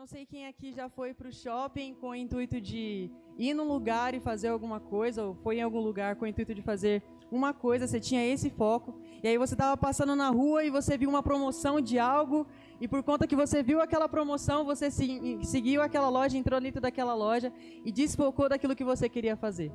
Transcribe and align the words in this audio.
não 0.00 0.06
sei 0.06 0.24
quem 0.24 0.46
aqui 0.46 0.72
já 0.72 0.88
foi 0.88 1.12
para 1.12 1.28
o 1.28 1.32
shopping 1.32 1.92
com 1.92 2.08
o 2.08 2.14
intuito 2.14 2.58
de 2.58 3.10
ir 3.36 3.52
num 3.52 3.68
lugar 3.68 4.14
e 4.14 4.18
fazer 4.18 4.48
alguma 4.48 4.80
coisa, 4.80 5.26
ou 5.26 5.34
foi 5.34 5.58
em 5.58 5.60
algum 5.60 5.78
lugar 5.78 6.16
com 6.16 6.24
o 6.24 6.26
intuito 6.26 6.54
de 6.54 6.62
fazer 6.62 7.02
uma 7.30 7.52
coisa, 7.52 7.86
você 7.86 8.00
tinha 8.00 8.26
esse 8.26 8.48
foco, 8.48 8.98
e 9.22 9.28
aí 9.28 9.36
você 9.36 9.52
estava 9.52 9.76
passando 9.76 10.16
na 10.16 10.30
rua 10.30 10.64
e 10.64 10.70
você 10.70 10.96
viu 10.96 11.10
uma 11.10 11.22
promoção 11.22 11.82
de 11.82 11.98
algo, 11.98 12.46
e 12.80 12.88
por 12.88 13.02
conta 13.02 13.26
que 13.26 13.36
você 13.36 13.62
viu 13.62 13.78
aquela 13.78 14.08
promoção, 14.08 14.64
você 14.64 14.90
seguiu 14.90 15.82
aquela 15.82 16.08
loja, 16.08 16.38
entrou 16.38 16.58
dentro 16.58 16.80
daquela 16.80 17.12
loja 17.12 17.52
e 17.84 17.92
desfocou 17.92 18.48
daquilo 18.48 18.74
que 18.74 18.82
você 18.82 19.06
queria 19.06 19.36
fazer. 19.36 19.70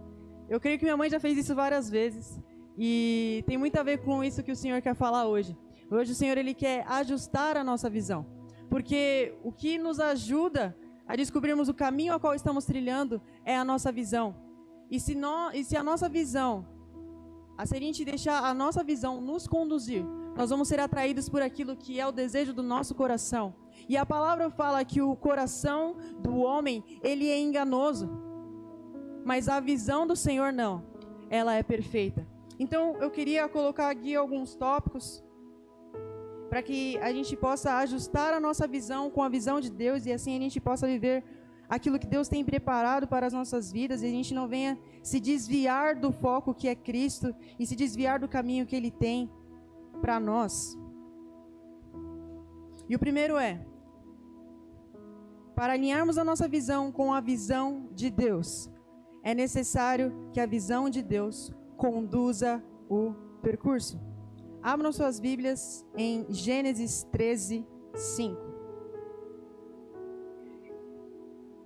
Eu 0.50 0.60
creio 0.60 0.80
que 0.80 0.86
minha 0.86 0.98
mãe 0.98 1.08
já 1.08 1.20
fez 1.20 1.38
isso 1.38 1.54
várias 1.54 1.88
vezes, 1.88 2.42
e 2.76 3.44
tem 3.46 3.60
muito 3.60 3.80
a 3.80 3.84
ver 3.84 4.00
com 4.00 4.24
isso 4.24 4.42
que 4.42 4.52
o 4.52 4.56
Senhor 4.56 4.82
quer 4.82 4.96
falar 4.96 5.28
hoje. 5.28 5.56
Hoje 5.92 6.14
o 6.14 6.16
Senhor 6.16 6.36
ele 6.36 6.56
quer 6.56 6.84
ajustar 6.88 7.56
a 7.56 7.64
nossa 7.64 7.88
visão. 7.92 8.35
Porque 8.70 9.34
o 9.44 9.52
que 9.52 9.78
nos 9.78 10.00
ajuda 10.00 10.76
a 11.08 11.16
descobrirmos 11.16 11.70
o 11.70 11.74
caminho 11.74 12.14
ao 12.14 12.20
qual 12.20 12.34
estamos 12.34 12.66
trilhando 12.66 13.22
é 13.44 13.56
a 13.56 13.64
nossa 13.64 13.92
visão. 13.92 14.36
E 14.90 15.00
se, 15.00 15.16
no, 15.16 15.52
e 15.54 15.64
se 15.64 15.76
a 15.76 15.84
nossa 15.84 16.10
visão, 16.10 16.66
a 17.58 17.66
gente 17.66 18.04
deixar 18.04 18.44
a 18.44 18.54
nossa 18.54 18.84
visão 18.84 19.22
nos 19.22 19.48
conduzir, 19.48 20.06
nós 20.36 20.50
vamos 20.50 20.68
ser 20.68 20.80
atraídos 20.80 21.30
por 21.30 21.42
aquilo 21.42 21.76
que 21.76 22.00
é 22.00 22.06
o 22.06 22.12
desejo 22.12 22.54
do 22.54 22.62
nosso 22.62 22.94
coração. 22.94 23.56
E 23.88 23.96
a 23.96 24.06
palavra 24.06 24.50
fala 24.50 24.84
que 24.84 25.02
o 25.02 25.16
coração 25.16 25.96
do 26.20 26.38
homem, 26.38 26.84
ele 27.02 27.30
é 27.30 27.40
enganoso. 27.40 28.10
Mas 29.24 29.48
a 29.48 29.60
visão 29.60 30.06
do 30.06 30.16
Senhor 30.16 30.52
não. 30.52 30.84
Ela 31.30 31.56
é 31.56 31.64
perfeita. 31.64 32.28
Então, 32.60 32.96
eu 32.98 33.10
queria 33.10 33.48
colocar 33.48 33.90
aqui 33.90 34.16
alguns 34.16 34.56
tópicos 34.56 35.24
para 36.56 36.64
que 36.64 36.98
a 37.00 37.12
gente 37.12 37.36
possa 37.36 37.80
ajustar 37.80 38.34
a 38.34 38.40
nossa 38.40 38.66
visão 38.66 39.10
com 39.10 39.22
a 39.22 39.28
visão 39.28 39.60
de 39.60 39.70
Deus 39.70 40.06
e 40.06 40.14
assim 40.14 40.38
a 40.38 40.40
gente 40.40 40.58
possa 40.58 40.88
viver 40.88 41.22
aquilo 41.68 42.00
que 42.00 42.08
Deus 42.08 42.30
tem 42.30 42.46
preparado 42.46 43.06
para 43.06 43.28
as 43.28 43.34
nossas 43.34 43.74
vidas 43.74 44.02
e 44.02 44.06
a 44.06 44.10
gente 44.10 44.34
não 44.34 44.48
venha 44.48 44.80
se 45.04 45.20
desviar 45.20 45.98
do 45.98 46.14
foco 46.14 46.54
que 46.54 46.70
é 46.70 46.74
Cristo 46.74 47.36
e 47.60 47.68
se 47.68 47.76
desviar 47.76 48.22
do 48.22 48.30
caminho 48.30 48.66
que 48.66 48.74
Ele 48.74 48.90
tem 48.90 49.30
para 50.00 50.18
nós. 50.18 50.80
E 52.88 52.96
o 52.96 53.00
primeiro 53.00 53.36
é: 53.36 53.60
para 55.58 55.74
alinharmos 55.74 56.18
a 56.18 56.24
nossa 56.24 56.48
visão 56.48 56.90
com 56.90 57.14
a 57.14 57.20
visão 57.20 57.90
de 57.92 58.10
Deus, 58.10 58.72
é 59.22 59.36
necessário 59.36 60.30
que 60.32 60.40
a 60.40 60.46
visão 60.46 60.90
de 60.90 61.04
Deus 61.04 61.54
conduza 61.76 62.64
o 62.90 63.14
percurso. 63.42 64.15
Abram 64.66 64.92
suas 64.92 65.20
Bíblias 65.20 65.86
em 65.96 66.26
Gênesis 66.28 67.04
13, 67.12 67.64
5. 67.94 68.42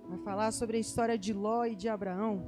Vai 0.06 0.18
falar 0.18 0.52
sobre 0.52 0.76
a 0.76 0.80
história 0.80 1.16
de 1.16 1.32
Ló 1.32 1.64
e 1.64 1.74
de 1.74 1.88
Abraão. 1.88 2.44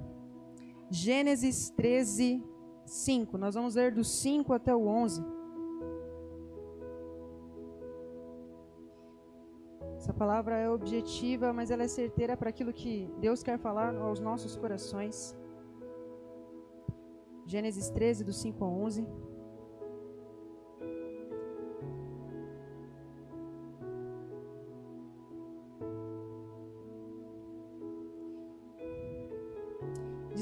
Gênesis 0.90 1.70
13, 1.70 2.44
5. 2.84 3.38
Nós 3.38 3.54
vamos 3.54 3.76
ler 3.76 3.94
do 3.94 4.04
5 4.04 4.52
até 4.52 4.76
o 4.76 4.86
11. 4.86 5.24
Essa 9.96 10.12
palavra 10.12 10.58
é 10.58 10.68
objetiva, 10.68 11.50
mas 11.54 11.70
ela 11.70 11.84
é 11.84 11.88
certeira 11.88 12.36
para 12.36 12.50
aquilo 12.50 12.74
que 12.74 13.10
Deus 13.18 13.42
quer 13.42 13.58
falar 13.58 13.96
aos 13.96 14.20
nossos 14.20 14.54
corações. 14.54 15.34
Gênesis 17.46 17.88
13, 17.88 18.22
do 18.22 18.34
5 18.34 18.62
ao 18.62 18.70
11. 18.70 19.31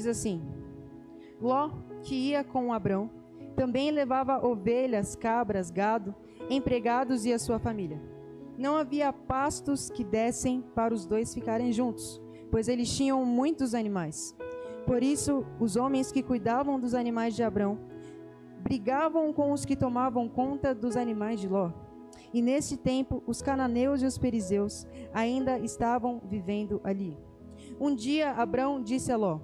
Diz 0.01 0.07
assim: 0.07 0.41
Ló, 1.39 1.71
que 2.03 2.15
ia 2.15 2.43
com 2.43 2.73
Abrão, 2.73 3.09
também 3.55 3.91
levava 3.91 4.45
ovelhas, 4.45 5.15
cabras, 5.15 5.69
gado, 5.69 6.15
empregados 6.49 7.25
e 7.25 7.33
a 7.33 7.39
sua 7.39 7.59
família. 7.59 8.01
Não 8.57 8.75
havia 8.75 9.13
pastos 9.13 9.89
que 9.89 10.03
dessem 10.03 10.61
para 10.75 10.93
os 10.93 11.05
dois 11.05 11.33
ficarem 11.33 11.71
juntos, 11.71 12.21
pois 12.49 12.67
eles 12.67 12.95
tinham 12.95 13.23
muitos 13.25 13.73
animais. 13.73 14.35
Por 14.85 15.03
isso, 15.03 15.45
os 15.59 15.75
homens 15.75 16.11
que 16.11 16.23
cuidavam 16.23 16.79
dos 16.79 16.93
animais 16.93 17.35
de 17.35 17.43
Abrão 17.43 17.77
brigavam 18.63 19.31
com 19.31 19.51
os 19.51 19.65
que 19.65 19.75
tomavam 19.75 20.27
conta 20.27 20.73
dos 20.73 20.95
animais 20.95 21.39
de 21.39 21.47
Ló. 21.47 21.71
E 22.33 22.41
nesse 22.41 22.77
tempo, 22.77 23.21
os 23.27 23.41
cananeus 23.41 24.01
e 24.01 24.05
os 24.05 24.17
perizeus 24.17 24.87
ainda 25.13 25.59
estavam 25.59 26.21
vivendo 26.23 26.79
ali. 26.83 27.17
Um 27.79 27.93
dia, 27.95 28.31
Abrão 28.31 28.81
disse 28.81 29.11
a 29.11 29.17
Ló: 29.17 29.39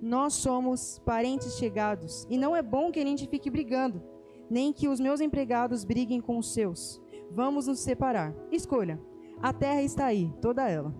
nós 0.00 0.34
somos 0.34 1.00
parentes 1.04 1.56
chegados 1.56 2.26
e 2.30 2.38
não 2.38 2.54
é 2.54 2.62
bom 2.62 2.90
que 2.90 3.00
a 3.00 3.04
gente 3.04 3.26
fique 3.26 3.50
brigando, 3.50 4.02
nem 4.48 4.72
que 4.72 4.88
os 4.88 5.00
meus 5.00 5.20
empregados 5.20 5.84
briguem 5.84 6.20
com 6.20 6.38
os 6.38 6.52
seus. 6.52 7.00
Vamos 7.30 7.66
nos 7.66 7.80
separar. 7.80 8.34
Escolha. 8.50 9.00
A 9.42 9.52
terra 9.52 9.82
está 9.82 10.06
aí, 10.06 10.32
toda 10.40 10.68
ela. 10.68 10.94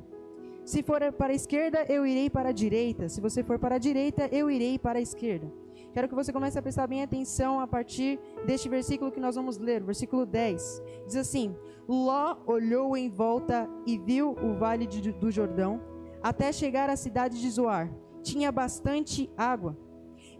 Se 0.64 0.82
for 0.82 1.00
para 1.12 1.32
a 1.32 1.36
esquerda, 1.36 1.84
eu 1.88 2.06
irei 2.06 2.28
para 2.28 2.50
a 2.50 2.52
direita. 2.52 3.08
Se 3.08 3.20
você 3.20 3.42
for 3.42 3.58
para 3.58 3.76
a 3.76 3.78
direita, 3.78 4.28
eu 4.30 4.50
irei 4.50 4.78
para 4.78 4.98
a 4.98 5.02
esquerda. 5.02 5.50
Quero 5.94 6.08
que 6.08 6.14
você 6.14 6.32
comece 6.32 6.58
a 6.58 6.62
prestar 6.62 6.86
bem 6.86 7.02
atenção 7.02 7.58
a 7.58 7.66
partir 7.66 8.20
deste 8.44 8.68
versículo 8.68 9.10
que 9.10 9.20
nós 9.20 9.36
vamos 9.36 9.56
ler, 9.58 9.82
versículo 9.82 10.26
10. 10.26 10.82
Diz 11.06 11.16
assim: 11.16 11.56
Ló 11.88 12.36
olhou 12.46 12.96
em 12.96 13.08
volta 13.08 13.68
e 13.86 13.96
viu 13.96 14.32
o 14.32 14.58
vale 14.58 14.86
de, 14.86 15.10
do 15.12 15.30
Jordão, 15.30 15.80
até 16.22 16.52
chegar 16.52 16.90
à 16.90 16.96
cidade 16.96 17.40
de 17.40 17.50
Zoar 17.50 17.90
tinha 18.22 18.50
bastante 18.52 19.30
água. 19.36 19.76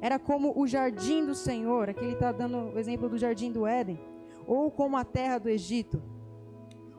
Era 0.00 0.18
como 0.18 0.52
o 0.58 0.66
jardim 0.66 1.24
do 1.24 1.34
Senhor, 1.34 1.88
aqui 1.88 2.04
ele 2.04 2.12
está 2.12 2.30
dando 2.30 2.74
o 2.74 2.78
exemplo 2.78 3.08
do 3.08 3.18
jardim 3.18 3.50
do 3.50 3.66
Éden, 3.66 3.98
ou 4.46 4.70
como 4.70 4.96
a 4.96 5.04
terra 5.04 5.38
do 5.38 5.48
Egito. 5.48 6.00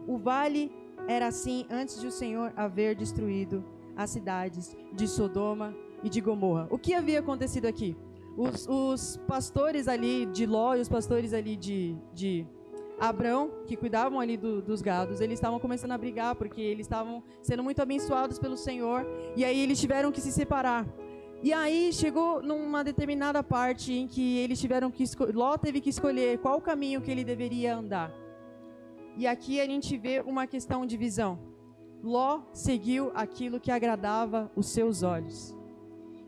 O 0.07 0.17
vale 0.17 0.71
era 1.07 1.27
assim 1.27 1.65
antes 1.69 1.99
de 1.99 2.07
o 2.07 2.11
Senhor 2.11 2.51
haver 2.55 2.95
destruído 2.95 3.63
as 3.95 4.09
cidades 4.09 4.75
de 4.93 5.07
Sodoma 5.07 5.75
e 6.03 6.09
de 6.09 6.21
Gomorra. 6.21 6.67
O 6.69 6.77
que 6.77 6.93
havia 6.93 7.19
acontecido 7.19 7.65
aqui? 7.65 7.95
Os, 8.37 8.67
os 8.67 9.17
pastores 9.27 9.87
ali 9.87 10.25
de 10.25 10.45
Ló 10.45 10.75
e 10.75 10.81
os 10.81 10.87
pastores 10.87 11.33
ali 11.33 11.55
de, 11.55 11.97
de 12.13 12.45
Abrão, 12.99 13.51
que 13.65 13.75
cuidavam 13.75 14.19
ali 14.19 14.35
do, 14.35 14.61
dos 14.61 14.81
gados, 14.81 15.21
eles 15.21 15.35
estavam 15.35 15.59
começando 15.59 15.91
a 15.91 15.97
brigar 15.97 16.35
porque 16.35 16.61
eles 16.61 16.85
estavam 16.85 17.23
sendo 17.41 17.63
muito 17.63 17.81
abençoados 17.81 18.37
pelo 18.37 18.57
Senhor 18.57 19.05
e 19.35 19.45
aí 19.45 19.59
eles 19.59 19.79
tiveram 19.79 20.11
que 20.11 20.19
se 20.19 20.31
separar. 20.31 20.85
E 21.41 21.53
aí 21.53 21.93
chegou 21.93 22.41
numa 22.41 22.83
determinada 22.83 23.41
parte 23.41 23.93
em 23.93 24.07
que 24.07 24.37
eles 24.39 24.59
tiveram 24.59 24.91
que 24.91 25.05
Ló 25.33 25.57
teve 25.57 25.79
que 25.79 25.89
escolher 25.89 26.37
qual 26.39 26.59
caminho 26.59 27.01
que 27.01 27.09
ele 27.09 27.23
deveria 27.23 27.75
andar. 27.75 28.13
E 29.15 29.25
aqui 29.25 29.61
a 29.61 29.65
gente 29.65 29.97
vê 29.97 30.21
uma 30.25 30.45
questão 30.45 30.85
de 30.85 30.97
visão. 30.97 31.39
Ló 32.03 32.41
seguiu 32.53 33.11
aquilo 33.15 33.59
que 33.59 33.71
agradava 33.71 34.51
os 34.55 34.67
seus 34.67 35.01
olhos. 35.01 35.58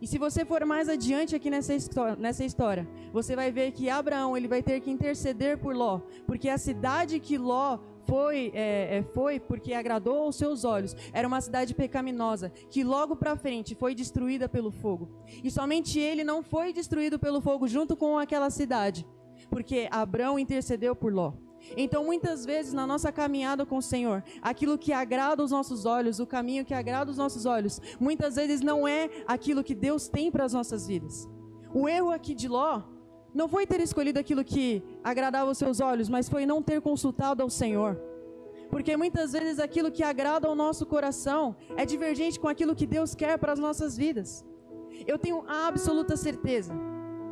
E 0.01 0.07
se 0.07 0.17
você 0.17 0.43
for 0.43 0.65
mais 0.65 0.89
adiante 0.89 1.35
aqui 1.35 1.49
nessa 1.49 1.75
história, 1.75 2.15
nessa 2.15 2.43
história, 2.43 2.89
você 3.13 3.35
vai 3.35 3.51
ver 3.51 3.71
que 3.71 3.87
Abraão 3.87 4.35
ele 4.35 4.47
vai 4.47 4.63
ter 4.63 4.79
que 4.79 4.89
interceder 4.89 5.59
por 5.59 5.75
Ló, 5.75 5.99
porque 6.25 6.49
a 6.49 6.57
cidade 6.57 7.19
que 7.19 7.37
Ló 7.37 7.77
foi, 8.07 8.51
é, 8.55 8.97
é, 8.97 9.03
foi 9.13 9.39
porque 9.39 9.73
agradou 9.73 10.23
aos 10.23 10.35
seus 10.35 10.65
olhos. 10.65 10.95
Era 11.13 11.27
uma 11.27 11.39
cidade 11.39 11.75
pecaminosa 11.75 12.49
que 12.69 12.83
logo 12.83 13.15
para 13.15 13.35
frente 13.35 13.75
foi 13.75 13.93
destruída 13.93 14.49
pelo 14.49 14.71
fogo. 14.71 15.07
E 15.43 15.51
somente 15.51 15.99
ele 15.99 16.23
não 16.23 16.41
foi 16.41 16.73
destruído 16.73 17.19
pelo 17.19 17.39
fogo 17.39 17.67
junto 17.67 17.95
com 17.95 18.17
aquela 18.17 18.49
cidade, 18.49 19.05
porque 19.51 19.87
Abraão 19.91 20.39
intercedeu 20.39 20.95
por 20.95 21.13
Ló. 21.13 21.33
Então, 21.77 22.03
muitas 22.03 22.45
vezes 22.45 22.73
na 22.73 22.85
nossa 22.85 23.11
caminhada 23.11 23.65
com 23.65 23.77
o 23.77 23.81
Senhor, 23.81 24.23
aquilo 24.41 24.77
que 24.77 24.91
agrada 24.91 25.43
os 25.43 25.51
nossos 25.51 25.85
olhos, 25.85 26.19
o 26.19 26.25
caminho 26.25 26.65
que 26.65 26.73
agrada 26.73 27.09
os 27.09 27.17
nossos 27.17 27.45
olhos, 27.45 27.81
muitas 27.99 28.35
vezes 28.35 28.61
não 28.61 28.87
é 28.87 29.09
aquilo 29.27 29.63
que 29.63 29.75
Deus 29.75 30.07
tem 30.07 30.31
para 30.31 30.45
as 30.45 30.53
nossas 30.53 30.87
vidas. 30.87 31.29
O 31.73 31.87
erro 31.87 32.11
aqui 32.11 32.33
de 32.35 32.47
Ló 32.47 32.81
não 33.33 33.47
foi 33.47 33.65
ter 33.65 33.79
escolhido 33.79 34.19
aquilo 34.19 34.43
que 34.43 34.83
agradava 35.03 35.49
os 35.49 35.57
seus 35.57 35.79
olhos, 35.79 36.09
mas 36.09 36.27
foi 36.27 36.45
não 36.45 36.61
ter 36.61 36.81
consultado 36.81 37.41
ao 37.41 37.49
Senhor. 37.49 37.99
Porque 38.69 38.95
muitas 38.95 39.33
vezes 39.33 39.59
aquilo 39.59 39.91
que 39.91 40.03
agrada 40.03 40.47
ao 40.47 40.55
nosso 40.55 40.85
coração 40.85 41.55
é 41.75 41.85
divergente 41.85 42.39
com 42.39 42.47
aquilo 42.47 42.75
que 42.75 42.87
Deus 42.87 43.13
quer 43.15 43.37
para 43.37 43.53
as 43.53 43.59
nossas 43.59 43.97
vidas. 43.97 44.45
Eu 45.07 45.17
tenho 45.17 45.43
absoluta 45.47 46.15
certeza 46.17 46.90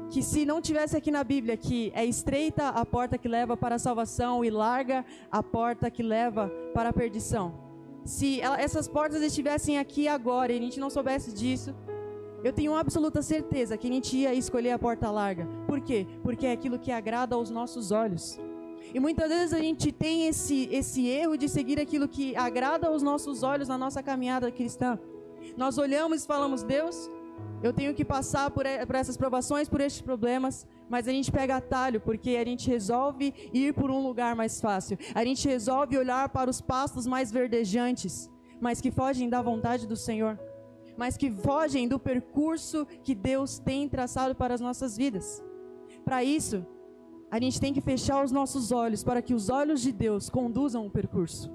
que 0.09 0.23
se 0.23 0.45
não 0.45 0.59
tivesse 0.61 0.97
aqui 0.97 1.11
na 1.11 1.23
Bíblia 1.23 1.55
que 1.55 1.91
é 1.93 2.03
estreita 2.03 2.69
a 2.69 2.85
porta 2.85 3.17
que 3.17 3.27
leva 3.27 3.55
para 3.55 3.75
a 3.75 3.79
salvação 3.79 4.43
e 4.43 4.49
larga 4.49 5.05
a 5.31 5.43
porta 5.43 5.89
que 5.91 6.01
leva 6.01 6.51
para 6.73 6.89
a 6.89 6.93
perdição. 6.93 7.53
Se 8.03 8.41
ela, 8.41 8.59
essas 8.59 8.87
portas 8.87 9.21
estivessem 9.21 9.77
aqui 9.77 10.07
agora 10.07 10.51
e 10.51 10.57
a 10.57 10.61
gente 10.61 10.79
não 10.79 10.89
soubesse 10.89 11.31
disso, 11.31 11.75
eu 12.43 12.51
tenho 12.51 12.73
absoluta 12.73 13.21
certeza 13.21 13.77
que 13.77 13.87
a 13.87 13.91
gente 13.91 14.17
ia 14.17 14.33
escolher 14.33 14.71
a 14.71 14.79
porta 14.79 15.11
larga. 15.11 15.47
Por 15.67 15.79
quê? 15.81 16.07
Porque 16.23 16.47
é 16.47 16.53
aquilo 16.53 16.79
que 16.79 16.91
agrada 16.91 17.35
aos 17.35 17.49
nossos 17.49 17.91
olhos. 17.91 18.39
E 18.93 18.99
muitas 18.99 19.29
vezes 19.29 19.53
a 19.53 19.59
gente 19.59 19.91
tem 19.91 20.27
esse, 20.27 20.67
esse 20.71 21.05
erro 21.07 21.37
de 21.37 21.47
seguir 21.47 21.79
aquilo 21.79 22.07
que 22.07 22.35
agrada 22.35 22.87
aos 22.87 23.03
nossos 23.03 23.43
olhos 23.43 23.67
na 23.67 23.77
nossa 23.77 24.01
caminhada 24.01 24.51
cristã. 24.51 24.97
Nós 25.55 25.77
olhamos 25.77 26.23
e 26.23 26.27
falamos, 26.27 26.63
Deus, 26.63 27.09
eu 27.61 27.73
tenho 27.73 27.93
que 27.93 28.05
passar 28.05 28.49
por, 28.51 28.65
essas 28.65 29.17
provações, 29.17 29.67
por 29.67 29.81
estes 29.81 30.01
problemas, 30.01 30.65
mas 30.89 31.07
a 31.07 31.11
gente 31.11 31.31
pega 31.31 31.57
atalho 31.57 31.99
porque 31.99 32.37
a 32.37 32.45
gente 32.45 32.69
resolve 32.69 33.33
ir 33.53 33.73
por 33.73 33.91
um 33.91 34.01
lugar 34.01 34.35
mais 34.35 34.61
fácil. 34.61 34.97
A 35.13 35.25
gente 35.25 35.47
resolve 35.47 35.97
olhar 35.97 36.29
para 36.29 36.49
os 36.49 36.61
pastos 36.61 37.05
mais 37.05 37.31
verdejantes, 37.31 38.29
mas 38.61 38.79
que 38.79 38.91
fogem 38.91 39.29
da 39.29 39.41
vontade 39.41 39.85
do 39.85 39.97
Senhor, 39.97 40.39
mas 40.97 41.17
que 41.17 41.29
fogem 41.29 41.87
do 41.87 41.99
percurso 41.99 42.85
que 43.03 43.13
Deus 43.13 43.59
tem 43.59 43.89
traçado 43.89 44.35
para 44.35 44.53
as 44.53 44.61
nossas 44.61 44.95
vidas. 44.95 45.43
Para 46.05 46.23
isso, 46.23 46.65
a 47.29 47.39
gente 47.39 47.59
tem 47.59 47.73
que 47.73 47.81
fechar 47.81 48.23
os 48.23 48.31
nossos 48.31 48.71
olhos 48.71 49.03
para 49.03 49.21
que 49.21 49.33
os 49.33 49.49
olhos 49.49 49.81
de 49.81 49.91
Deus 49.91 50.29
conduzam 50.29 50.85
o 50.85 50.89
percurso. 50.89 51.51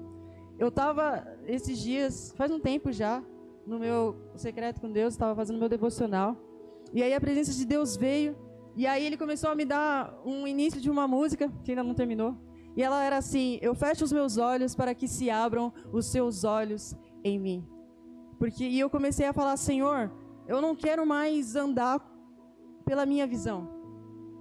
Eu 0.57 0.69
estava 0.69 1.27
esses 1.45 1.79
dias, 1.79 2.33
faz 2.37 2.49
um 2.51 2.59
tempo 2.59 2.91
já, 2.91 3.23
no 3.65 3.79
meu 3.79 4.15
secreto 4.35 4.79
com 4.79 4.91
Deus, 4.91 5.13
estava 5.13 5.35
fazendo 5.35 5.59
meu 5.59 5.69
devocional. 5.69 6.37
E 6.93 7.01
aí 7.01 7.13
a 7.13 7.19
presença 7.19 7.51
de 7.51 7.65
Deus 7.65 7.97
veio, 7.97 8.37
e 8.75 8.85
aí 8.85 9.05
ele 9.05 9.17
começou 9.17 9.49
a 9.49 9.55
me 9.55 9.65
dar 9.65 10.21
um 10.25 10.45
início 10.45 10.81
de 10.81 10.89
uma 10.89 11.07
música, 11.07 11.51
que 11.63 11.71
ainda 11.71 11.83
não 11.83 11.93
terminou. 11.93 12.35
E 12.75 12.83
ela 12.83 13.03
era 13.03 13.17
assim: 13.17 13.57
Eu 13.61 13.73
fecho 13.73 14.03
os 14.03 14.11
meus 14.11 14.37
olhos 14.37 14.75
para 14.75 14.93
que 14.93 15.07
se 15.07 15.29
abram 15.29 15.73
os 15.91 16.07
seus 16.07 16.43
olhos 16.43 16.93
em 17.23 17.39
mim. 17.39 17.65
Porque 18.37 18.65
e 18.65 18.79
eu 18.79 18.89
comecei 18.89 19.25
a 19.25 19.33
falar: 19.33 19.55
Senhor, 19.57 20.11
eu 20.47 20.61
não 20.61 20.75
quero 20.75 21.05
mais 21.05 21.55
andar 21.55 21.99
pela 22.85 23.05
minha 23.05 23.25
visão. 23.25 23.84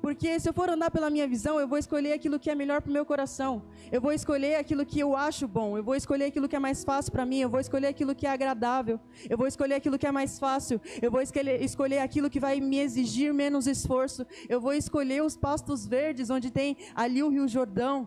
Porque 0.05 0.39
se 0.39 0.47
eu 0.47 0.53
for 0.53 0.69
andar 0.69 0.91
pela 0.91 1.09
minha 1.09 1.27
visão, 1.27 1.59
eu 1.59 1.67
vou 1.67 1.79
escolher 1.79 2.13
aquilo 2.13 2.39
que 2.39 2.51
é 2.51 2.55
melhor 2.55 2.83
para 2.83 2.91
o 2.91 2.93
meu 2.93 3.07
coração. 3.07 3.63
Eu 3.91 4.03
vou 4.03 4.13
escolher 4.13 4.57
aquilo 4.57 4.85
que 4.85 5.01
eu 5.01 5.17
acho 5.17 5.49
bom. 5.49 5.79
Eu 5.79 5.83
vou 5.83 5.95
escolher 5.95 6.27
aquilo 6.27 6.47
que 6.47 6.55
é 6.55 6.59
mais 6.59 6.85
fácil 6.85 7.11
para 7.11 7.25
mim. 7.25 7.39
Eu 7.39 7.49
vou 7.49 7.59
escolher 7.59 7.87
aquilo 7.87 8.15
que 8.15 8.27
é 8.27 8.31
agradável. 8.31 9.01
Eu 9.31 9.39
vou 9.39 9.47
escolher 9.47 9.77
aquilo 9.77 9.99
que 9.99 10.07
é 10.07 10.13
mais 10.13 10.39
fácil. 10.39 10.79
Eu 11.01 11.11
vou 11.11 11.23
escolher, 11.23 11.63
escolher 11.63 12.01
aquilo 12.01 12.29
que 12.29 12.39
vai 12.39 12.61
me 12.61 12.81
exigir 12.81 13.33
menos 13.33 13.67
esforço. 13.67 14.27
Eu 14.47 14.61
vou 14.61 14.75
escolher 14.75 15.23
os 15.23 15.39
pastos 15.39 15.87
verdes, 15.87 16.29
onde 16.29 16.51
tem 16.51 16.77
ali 16.95 17.23
o 17.23 17.31
Rio 17.31 17.49
Jordão. 17.49 18.07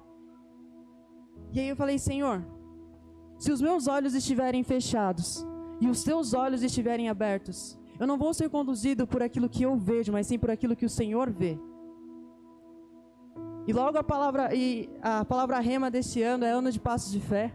E 1.51 1.59
aí 1.59 1.69
eu 1.69 1.75
falei, 1.75 1.97
Senhor, 1.97 2.45
se 3.39 3.51
os 3.51 3.59
meus 3.59 3.87
olhos 3.87 4.13
estiverem 4.13 4.61
fechados 4.61 5.43
e 5.81 5.87
os 5.87 6.03
teus 6.03 6.35
olhos 6.35 6.61
estiverem 6.61 7.09
abertos, 7.09 7.75
eu 7.99 8.05
não 8.05 8.19
vou 8.19 8.35
ser 8.35 8.51
conduzido 8.51 9.07
por 9.07 9.23
aquilo 9.23 9.49
que 9.49 9.63
eu 9.63 9.75
vejo, 9.75 10.11
mas 10.11 10.27
sim 10.27 10.37
por 10.37 10.51
aquilo 10.51 10.75
que 10.75 10.85
o 10.85 10.89
Senhor 10.89 11.31
vê. 11.31 11.57
E 13.67 13.73
logo 13.73 13.97
a 13.97 14.03
palavra, 14.03 14.55
e 14.55 14.89
a 15.01 15.25
palavra 15.25 15.59
rema 15.59 15.91
desse 15.91 16.23
ano 16.23 16.45
é 16.45 16.51
ano 16.51 16.71
de 16.71 16.79
passos 16.79 17.11
de 17.11 17.19
fé. 17.19 17.53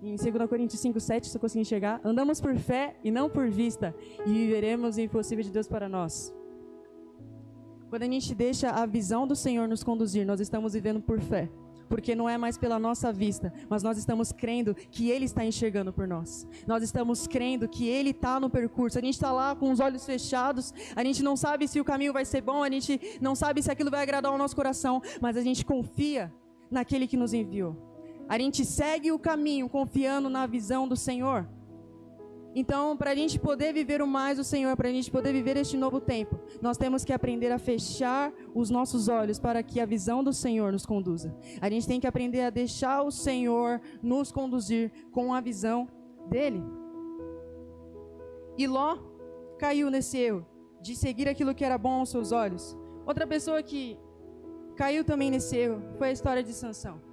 Em 0.00 0.14
2 0.14 0.48
Coríntios 0.48 0.80
5, 0.80 1.00
7, 1.00 1.28
se 1.28 1.36
eu 1.36 1.40
conseguir 1.40 1.62
enxergar, 1.62 2.00
andamos 2.04 2.40
por 2.40 2.56
fé 2.56 2.96
e 3.02 3.10
não 3.10 3.28
por 3.28 3.50
vista, 3.50 3.94
e 4.24 4.32
viveremos 4.32 4.96
o 4.96 5.00
impossível 5.00 5.42
de 5.42 5.50
Deus 5.50 5.66
para 5.66 5.88
nós. 5.88 6.32
Quando 7.90 8.04
a 8.04 8.06
gente 8.06 8.32
deixa 8.32 8.70
a 8.70 8.86
visão 8.86 9.26
do 9.26 9.34
Senhor 9.34 9.66
nos 9.66 9.82
conduzir, 9.82 10.24
nós 10.24 10.38
estamos 10.38 10.72
vivendo 10.72 11.02
por 11.02 11.20
fé 11.20 11.50
porque 11.90 12.14
não 12.14 12.28
é 12.28 12.38
mais 12.38 12.56
pela 12.56 12.78
nossa 12.78 13.12
vista, 13.12 13.52
mas 13.68 13.82
nós 13.82 13.98
estamos 13.98 14.30
crendo 14.30 14.76
que 14.76 15.10
Ele 15.10 15.24
está 15.24 15.44
enxergando 15.44 15.92
por 15.92 16.06
nós. 16.06 16.46
Nós 16.64 16.84
estamos 16.84 17.26
crendo 17.26 17.68
que 17.68 17.88
Ele 17.88 18.10
está 18.10 18.38
no 18.38 18.48
percurso. 18.48 18.96
A 18.96 19.02
gente 19.02 19.14
está 19.14 19.32
lá 19.32 19.56
com 19.56 19.72
os 19.72 19.80
olhos 19.80 20.06
fechados, 20.06 20.72
a 20.94 21.02
gente 21.02 21.20
não 21.20 21.36
sabe 21.36 21.66
se 21.66 21.80
o 21.80 21.84
caminho 21.84 22.12
vai 22.12 22.24
ser 22.24 22.42
bom, 22.42 22.62
a 22.62 22.70
gente 22.70 23.18
não 23.20 23.34
sabe 23.34 23.60
se 23.60 23.72
aquilo 23.72 23.90
vai 23.90 24.02
agradar 24.02 24.30
ao 24.30 24.38
nosso 24.38 24.54
coração, 24.54 25.02
mas 25.20 25.36
a 25.36 25.42
gente 25.42 25.64
confia 25.64 26.32
naquele 26.70 27.08
que 27.08 27.16
nos 27.16 27.34
enviou. 27.34 27.76
A 28.28 28.38
gente 28.38 28.64
segue 28.64 29.10
o 29.10 29.18
caminho 29.18 29.68
confiando 29.68 30.30
na 30.30 30.46
visão 30.46 30.86
do 30.86 30.96
Senhor. 30.96 31.48
Então, 32.54 32.96
para 32.96 33.12
a 33.12 33.14
gente 33.14 33.38
poder 33.38 33.72
viver 33.72 34.02
o 34.02 34.06
mais 34.06 34.38
do 34.38 34.44
Senhor, 34.44 34.76
para 34.76 34.88
a 34.88 34.92
gente 34.92 35.10
poder 35.10 35.32
viver 35.32 35.56
este 35.56 35.76
novo 35.76 36.00
tempo, 36.00 36.38
nós 36.60 36.76
temos 36.76 37.04
que 37.04 37.12
aprender 37.12 37.52
a 37.52 37.58
fechar 37.58 38.32
os 38.54 38.70
nossos 38.70 39.08
olhos 39.08 39.38
para 39.38 39.62
que 39.62 39.80
a 39.80 39.86
visão 39.86 40.24
do 40.24 40.32
Senhor 40.32 40.72
nos 40.72 40.84
conduza. 40.84 41.34
A 41.60 41.70
gente 41.70 41.86
tem 41.86 42.00
que 42.00 42.06
aprender 42.06 42.42
a 42.42 42.50
deixar 42.50 43.02
o 43.02 43.10
Senhor 43.10 43.80
nos 44.02 44.32
conduzir 44.32 44.90
com 45.12 45.32
a 45.32 45.40
visão 45.40 45.88
dele. 46.28 46.62
E 48.58 48.66
Ló 48.66 48.98
caiu 49.58 49.90
nesse 49.90 50.18
erro 50.18 50.44
de 50.82 50.96
seguir 50.96 51.28
aquilo 51.28 51.54
que 51.54 51.64
era 51.64 51.78
bom 51.78 52.00
aos 52.00 52.10
seus 52.10 52.32
olhos. 52.32 52.76
Outra 53.06 53.26
pessoa 53.26 53.62
que 53.62 53.96
caiu 54.76 55.04
também 55.04 55.30
nesse 55.30 55.56
erro 55.56 55.82
foi 55.98 56.08
a 56.08 56.12
história 56.12 56.42
de 56.42 56.52
Sansão. 56.52 57.09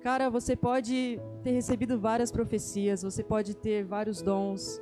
Cara, 0.00 0.30
você 0.30 0.54
pode 0.54 1.20
ter 1.42 1.50
recebido 1.50 1.98
várias 1.98 2.30
profecias, 2.30 3.02
você 3.02 3.22
pode 3.22 3.56
ter 3.56 3.84
vários 3.84 4.22
dons, 4.22 4.80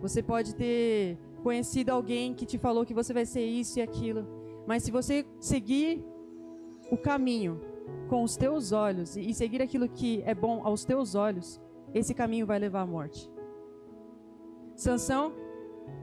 você 0.00 0.22
pode 0.22 0.54
ter 0.54 1.18
conhecido 1.42 1.90
alguém 1.90 2.34
que 2.34 2.44
te 2.44 2.58
falou 2.58 2.84
que 2.84 2.92
você 2.92 3.14
vai 3.14 3.24
ser 3.24 3.44
isso 3.44 3.78
e 3.78 3.82
aquilo, 3.82 4.26
mas 4.66 4.82
se 4.82 4.90
você 4.90 5.24
seguir 5.40 6.04
o 6.90 6.98
caminho 6.98 7.60
com 8.08 8.22
os 8.22 8.36
teus 8.36 8.72
olhos 8.72 9.16
e 9.16 9.32
seguir 9.32 9.62
aquilo 9.62 9.88
que 9.88 10.22
é 10.26 10.34
bom 10.34 10.60
aos 10.62 10.84
teus 10.84 11.14
olhos, 11.14 11.58
esse 11.94 12.12
caminho 12.12 12.46
vai 12.46 12.58
levar 12.58 12.82
à 12.82 12.86
morte. 12.86 13.30
Sansão, 14.76 15.32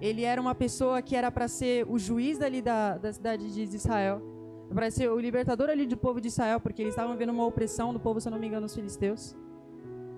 ele 0.01 0.23
era 0.23 0.41
uma 0.41 0.55
pessoa 0.55 1.01
que 1.01 1.15
era 1.15 1.31
para 1.31 1.47
ser 1.47 1.85
o 1.87 1.99
juiz 1.99 2.39
dali 2.39 2.61
da, 2.61 2.97
da 2.97 3.13
cidade 3.13 3.53
de 3.53 3.61
Israel 3.75 4.34
para 4.73 4.89
ser 4.91 5.09
o 5.09 5.19
libertador 5.19 5.69
ali 5.69 5.85
do 5.85 5.97
povo 5.97 6.19
de 6.19 6.27
Israel, 6.27 6.59
porque 6.59 6.81
eles 6.81 6.93
estavam 6.93 7.15
vendo 7.15 7.31
uma 7.31 7.45
opressão 7.45 7.93
do 7.93 7.99
povo, 7.99 8.19
se 8.19 8.29
não 8.29 8.39
me 8.39 8.47
engano, 8.47 8.65
os 8.65 8.75
filisteus. 8.75 9.35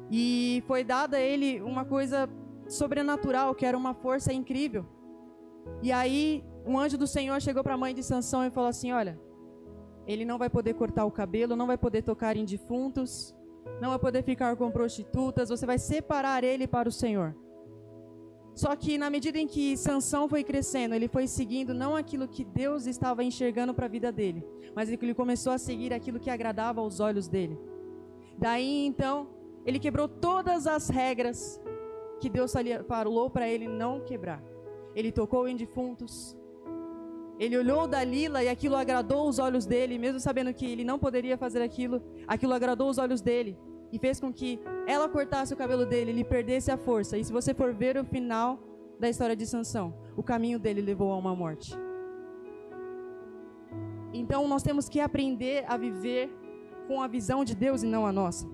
E 0.10 0.64
foi 0.68 0.84
dada 0.84 1.18
a 1.18 1.22
ele 1.22 1.62
uma 1.62 1.84
coisa 1.84 2.30
sobrenatural, 2.68 3.54
que 3.54 3.66
era 3.66 3.78
uma 3.78 3.94
força 3.94 4.32
incrível. 4.32 4.86
E 5.82 5.92
aí, 5.92 6.44
um 6.66 6.80
anjo 6.80 6.98
do 6.98 7.08
Senhor 7.08 7.42
chegou 7.42 7.64
para 7.64 7.74
a 7.74 7.78
mãe 7.78 7.94
de 7.94 8.04
Sansão 8.04 8.46
e 8.46 8.50
falou 8.50 8.70
assim: 8.70 8.92
Olha, 8.92 9.20
ele 10.06 10.24
não 10.24 10.38
vai 10.38 10.50
poder 10.50 10.74
cortar 10.74 11.06
o 11.06 11.12
cabelo, 11.12 11.56
não 11.56 11.68
vai 11.68 11.78
poder 11.78 12.02
tocar 12.02 12.38
em 12.38 12.46
defuntos, 12.46 13.36
não 13.82 13.90
vai 13.90 14.00
poder 14.00 14.24
ficar 14.24 14.56
com 14.56 14.72
prostitutas, 14.72 15.50
você 15.50 15.66
vai 15.66 15.78
separar 15.78 16.44
ele 16.44 16.68
para 16.68 16.88
o 16.88 16.92
Senhor. 16.92 17.36
Só 18.58 18.76
que 18.76 18.98
na 18.98 19.08
medida 19.08 19.38
em 19.38 19.46
que 19.46 19.78
Sansão 19.78 20.28
foi 20.28 20.44
crescendo, 20.44 20.96
ele 20.96 21.08
foi 21.08 21.28
seguindo 21.28 21.76
não 21.76 21.96
aquilo 21.96 22.28
que 22.28 22.44
Deus 22.44 22.88
estava 22.88 23.24
enxergando 23.24 23.72
para 23.72 23.86
a 23.86 23.88
vida 23.88 24.12
dele, 24.12 24.44
mas 24.76 24.90
ele 24.92 25.14
começou 25.14 25.54
a 25.54 25.60
seguir 25.60 25.94
aquilo 25.94 26.20
que 26.20 26.32
agradava 26.32 26.82
aos 26.82 27.00
olhos 27.00 27.28
dele. 27.28 27.56
Daí 28.36 28.84
então, 28.88 29.30
ele 29.64 29.78
quebrou 29.78 30.08
todas 30.08 30.66
as 30.66 30.90
regras 30.90 31.62
que 32.20 32.32
Deus 32.32 32.52
falou 32.88 33.30
para 33.30 33.48
ele 33.48 33.68
não 33.68 34.00
quebrar. 34.00 34.42
Ele 34.96 35.12
tocou 35.12 35.48
em 35.48 35.56
defuntos. 35.56 36.36
Ele 37.38 37.60
olhou 37.60 37.88
Dalila 37.88 38.44
e 38.44 38.50
aquilo 38.50 38.76
agradou 38.76 39.30
os 39.30 39.38
olhos 39.38 39.68
dele, 39.68 40.00
mesmo 40.00 40.20
sabendo 40.20 40.52
que 40.52 40.66
ele 40.66 40.84
não 40.84 40.98
poderia 40.98 41.38
fazer 41.38 41.62
aquilo, 41.62 42.02
aquilo 42.28 42.54
agradou 42.54 42.90
os 42.90 42.98
olhos 42.98 43.22
dele 43.22 43.56
e 43.92 44.00
fez 44.00 44.20
com 44.20 44.32
que 44.32 44.60
ela 44.86 45.08
cortasse 45.08 45.54
o 45.54 45.58
cabelo 45.58 45.86
dele, 45.86 46.12
ele 46.12 46.24
perdesse 46.24 46.72
a 46.72 46.78
força. 46.78 47.18
E 47.18 47.24
se 47.24 47.32
você 47.32 47.54
for 47.54 47.74
ver 47.74 47.98
o 47.98 48.04
final 48.04 48.60
da 49.00 49.10
história 49.10 49.36
de 49.36 49.46
Sansão, 49.46 49.94
o 50.16 50.24
caminho 50.24 50.60
dele 50.60 50.82
levou 50.82 51.12
a 51.12 51.18
uma 51.18 51.36
morte. 51.36 51.74
Então 54.14 54.48
nós 54.48 54.64
temos 54.64 54.90
que 54.90 55.00
aprender 55.00 55.66
a 55.68 55.78
viver 55.78 56.30
com 56.88 57.02
a 57.02 57.08
visão 57.08 57.44
de 57.44 57.56
Deus 57.56 57.84
e 57.84 57.88
não 57.88 58.06
a 58.06 58.12
nossa. 58.12 58.48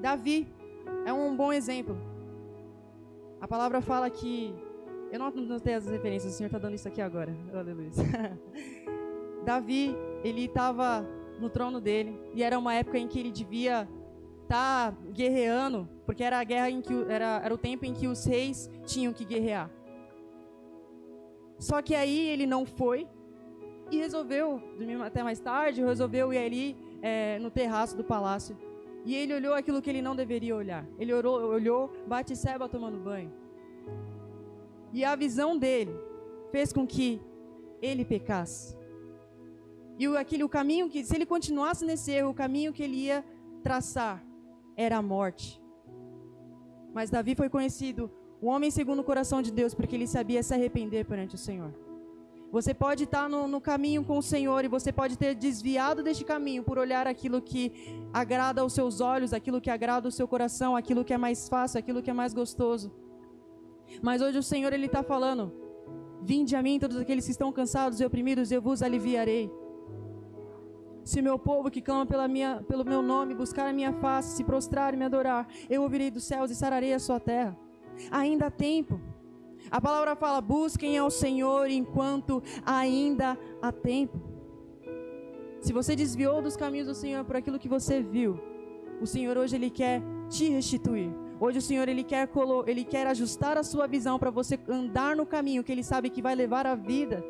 Davi 0.00 0.48
é 1.04 1.12
um 1.12 1.36
bom 1.36 1.52
exemplo. 1.52 1.96
A 3.40 3.48
palavra 3.48 3.80
fala 3.80 4.08
que 4.08 4.54
eu 5.10 5.18
não 5.18 5.30
notei 5.30 5.74
as 5.74 5.86
referências, 5.86 6.32
o 6.32 6.36
Senhor 6.36 6.46
está 6.46 6.58
dando 6.58 6.74
isso 6.74 6.88
aqui 6.88 7.00
agora. 7.00 7.36
Aleluia. 7.52 7.90
Davi, 9.44 9.94
ele 10.24 10.44
estava 10.44 11.06
no 11.42 11.50
trono 11.50 11.80
dele. 11.80 12.18
E 12.34 12.42
era 12.42 12.58
uma 12.58 12.74
época 12.74 12.98
em 12.98 13.06
que 13.06 13.18
ele 13.18 13.30
devia 13.30 13.88
estar 14.42 14.92
tá 14.92 14.96
guerreando, 15.12 15.88
porque 16.06 16.22
era 16.22 16.38
a 16.38 16.44
guerra 16.44 16.70
em 16.70 16.80
que 16.80 16.94
era, 17.08 17.42
era 17.44 17.52
o 17.54 17.58
tempo 17.58 17.84
em 17.84 17.92
que 17.92 18.06
os 18.06 18.24
reis 18.24 18.70
tinham 18.86 19.12
que 19.12 19.24
guerrear. 19.24 19.70
Só 21.58 21.80
que 21.82 21.94
aí 21.94 22.28
ele 22.28 22.46
não 22.46 22.64
foi 22.64 23.06
e 23.90 23.98
resolveu 23.98 24.60
dormir 24.78 25.00
até 25.02 25.22
mais 25.22 25.38
tarde, 25.38 25.82
resolveu 25.82 26.32
ir 26.32 26.38
ali 26.38 26.76
é, 27.02 27.38
no 27.38 27.50
terraço 27.50 27.96
do 27.96 28.02
palácio. 28.02 28.56
E 29.04 29.14
ele 29.14 29.34
olhou 29.34 29.54
aquilo 29.54 29.82
que 29.82 29.90
ele 29.90 30.00
não 30.00 30.14
deveria 30.14 30.54
olhar. 30.54 30.86
Ele 30.98 31.12
olhou, 31.12 31.40
olhou 31.42 31.92
Batseba 32.06 32.68
tomando 32.68 32.98
banho. 32.98 33.32
E 34.92 35.04
a 35.04 35.16
visão 35.16 35.58
dele 35.58 35.94
fez 36.50 36.72
com 36.72 36.86
que 36.86 37.20
ele 37.80 38.04
pecasse. 38.04 38.76
E 39.98 40.08
o, 40.08 40.16
aquele, 40.16 40.44
o 40.44 40.48
caminho 40.48 40.88
que, 40.88 41.04
se 41.04 41.14
ele 41.14 41.26
continuasse 41.26 41.84
nesse 41.84 42.10
erro, 42.10 42.30
o 42.30 42.34
caminho 42.34 42.72
que 42.72 42.82
ele 42.82 42.96
ia 42.96 43.24
traçar 43.62 44.24
era 44.76 44.96
a 44.96 45.02
morte. 45.02 45.62
Mas 46.94 47.10
Davi 47.10 47.34
foi 47.34 47.48
conhecido 47.48 48.10
o 48.40 48.46
homem 48.46 48.70
segundo 48.70 49.00
o 49.00 49.04
coração 49.04 49.40
de 49.40 49.52
Deus, 49.52 49.74
porque 49.74 49.94
ele 49.94 50.06
sabia 50.06 50.42
se 50.42 50.52
arrepender 50.52 51.04
perante 51.04 51.34
o 51.34 51.38
Senhor. 51.38 51.72
Você 52.50 52.74
pode 52.74 53.04
estar 53.04 53.28
no, 53.30 53.48
no, 53.48 53.60
caminho 53.62 54.04
com 54.04 54.18
o 54.18 54.22
Senhor 54.22 54.62
e 54.62 54.68
você 54.68 54.92
pode 54.92 55.16
ter 55.16 55.34
desviado 55.34 56.02
deste 56.02 56.22
caminho 56.22 56.62
por 56.62 56.76
olhar 56.76 57.06
aquilo 57.06 57.40
que 57.40 57.72
agrada 58.12 58.60
aos 58.60 58.74
seus 58.74 59.00
olhos, 59.00 59.32
aquilo 59.32 59.58
que 59.58 59.70
agrada 59.70 60.06
o 60.06 60.12
seu 60.12 60.28
coração, 60.28 60.76
aquilo 60.76 61.02
que 61.02 61.14
é 61.14 61.16
mais 61.16 61.48
fácil, 61.48 61.78
aquilo 61.78 62.02
que 62.02 62.10
é 62.10 62.12
mais 62.12 62.34
gostoso. 62.34 62.92
Mas 64.02 64.20
hoje 64.20 64.36
o 64.36 64.42
Senhor 64.42 64.70
ele 64.72 64.84
está 64.84 65.02
falando: 65.02 65.50
Vinde 66.20 66.54
a 66.54 66.62
mim 66.62 66.78
todos 66.78 66.98
aqueles 66.98 67.24
que 67.24 67.30
estão 67.30 67.50
cansados 67.50 68.00
e 68.00 68.04
oprimidos, 68.04 68.52
eu 68.52 68.60
vos 68.60 68.82
aliviarei. 68.82 69.50
Se 71.04 71.20
meu 71.20 71.38
povo 71.38 71.70
que 71.70 71.82
clama 71.82 72.06
pela 72.06 72.28
minha, 72.28 72.62
pelo 72.66 72.84
meu 72.84 73.02
nome 73.02 73.34
buscar 73.34 73.66
a 73.66 73.72
minha 73.72 73.92
face, 73.92 74.36
se 74.36 74.44
prostrar 74.44 74.94
e 74.94 74.96
me 74.96 75.04
adorar, 75.04 75.48
eu 75.68 75.82
ouvirei 75.82 76.10
dos 76.10 76.24
céus 76.24 76.50
e 76.50 76.54
sararei 76.54 76.94
a 76.94 76.98
sua 76.98 77.18
terra. 77.18 77.56
Ainda 78.10 78.46
há 78.46 78.50
tempo. 78.50 79.00
A 79.70 79.80
palavra 79.80 80.14
fala: 80.14 80.40
busquem 80.40 80.96
ao 80.96 81.10
Senhor 81.10 81.68
enquanto 81.68 82.42
ainda 82.64 83.38
há 83.60 83.72
tempo. 83.72 84.20
Se 85.60 85.72
você 85.72 85.94
desviou 85.94 86.42
dos 86.42 86.56
caminhos 86.56 86.88
do 86.88 86.94
Senhor 86.94 87.24
por 87.24 87.36
aquilo 87.36 87.58
que 87.58 87.68
você 87.68 88.02
viu, 88.02 88.40
o 89.00 89.06
Senhor 89.06 89.36
hoje 89.36 89.56
ele 89.56 89.70
quer 89.70 90.02
te 90.28 90.48
restituir. 90.48 91.10
Hoje 91.40 91.58
o 91.58 91.62
Senhor 91.62 91.88
ele 91.88 92.04
quer 92.04 92.28
ele 92.66 92.84
quer 92.84 93.06
ajustar 93.08 93.56
a 93.56 93.64
sua 93.64 93.88
visão 93.88 94.18
para 94.18 94.30
você 94.30 94.58
andar 94.68 95.16
no 95.16 95.26
caminho 95.26 95.64
que 95.64 95.72
ele 95.72 95.82
sabe 95.82 96.10
que 96.10 96.22
vai 96.22 96.34
levar 96.34 96.66
a 96.66 96.76
vida. 96.76 97.24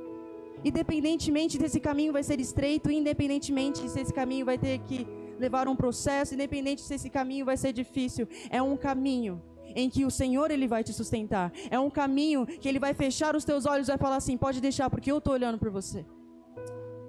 Independentemente 0.65 1.59
desse 1.59 1.81
caminho 1.81 2.13
vai 2.13 2.23
ser 2.23 2.39
estreito, 2.41 2.91
independentemente 2.91 3.89
se 3.89 4.01
esse 4.01 4.13
caminho 4.13 4.47
vai 4.47 4.59
ter 4.59 4.79
que 4.81 5.07
levar 5.39 5.67
um 5.67 5.75
processo, 5.75 6.35
independente 6.35 6.83
se 6.83 6.95
esse 6.95 7.11
caminho 7.11 7.45
vai 7.45 7.57
ser 7.57 7.73
difícil, 7.73 8.29
é 8.49 8.63
um 8.63 8.77
caminho 8.77 9.43
em 9.75 9.89
que 9.89 10.05
o 10.05 10.11
Senhor 10.11 10.51
ele 10.51 10.69
vai 10.69 10.85
te 10.85 10.93
sustentar. 10.93 11.53
É 11.71 11.79
um 11.79 11.91
caminho 11.91 12.47
que 12.47 12.69
ele 12.69 12.79
vai 12.79 12.95
fechar 12.95 13.35
os 13.35 13.45
teus 13.45 13.67
olhos 13.67 13.89
e 13.89 13.91
vai 13.91 13.99
falar 13.99 14.17
assim: 14.17 14.37
"Pode 14.37 14.61
deixar, 14.61 14.89
porque 14.89 15.11
eu 15.11 15.19
estou 15.19 15.33
olhando 15.33 15.59
por 15.59 15.71
você". 15.71 16.05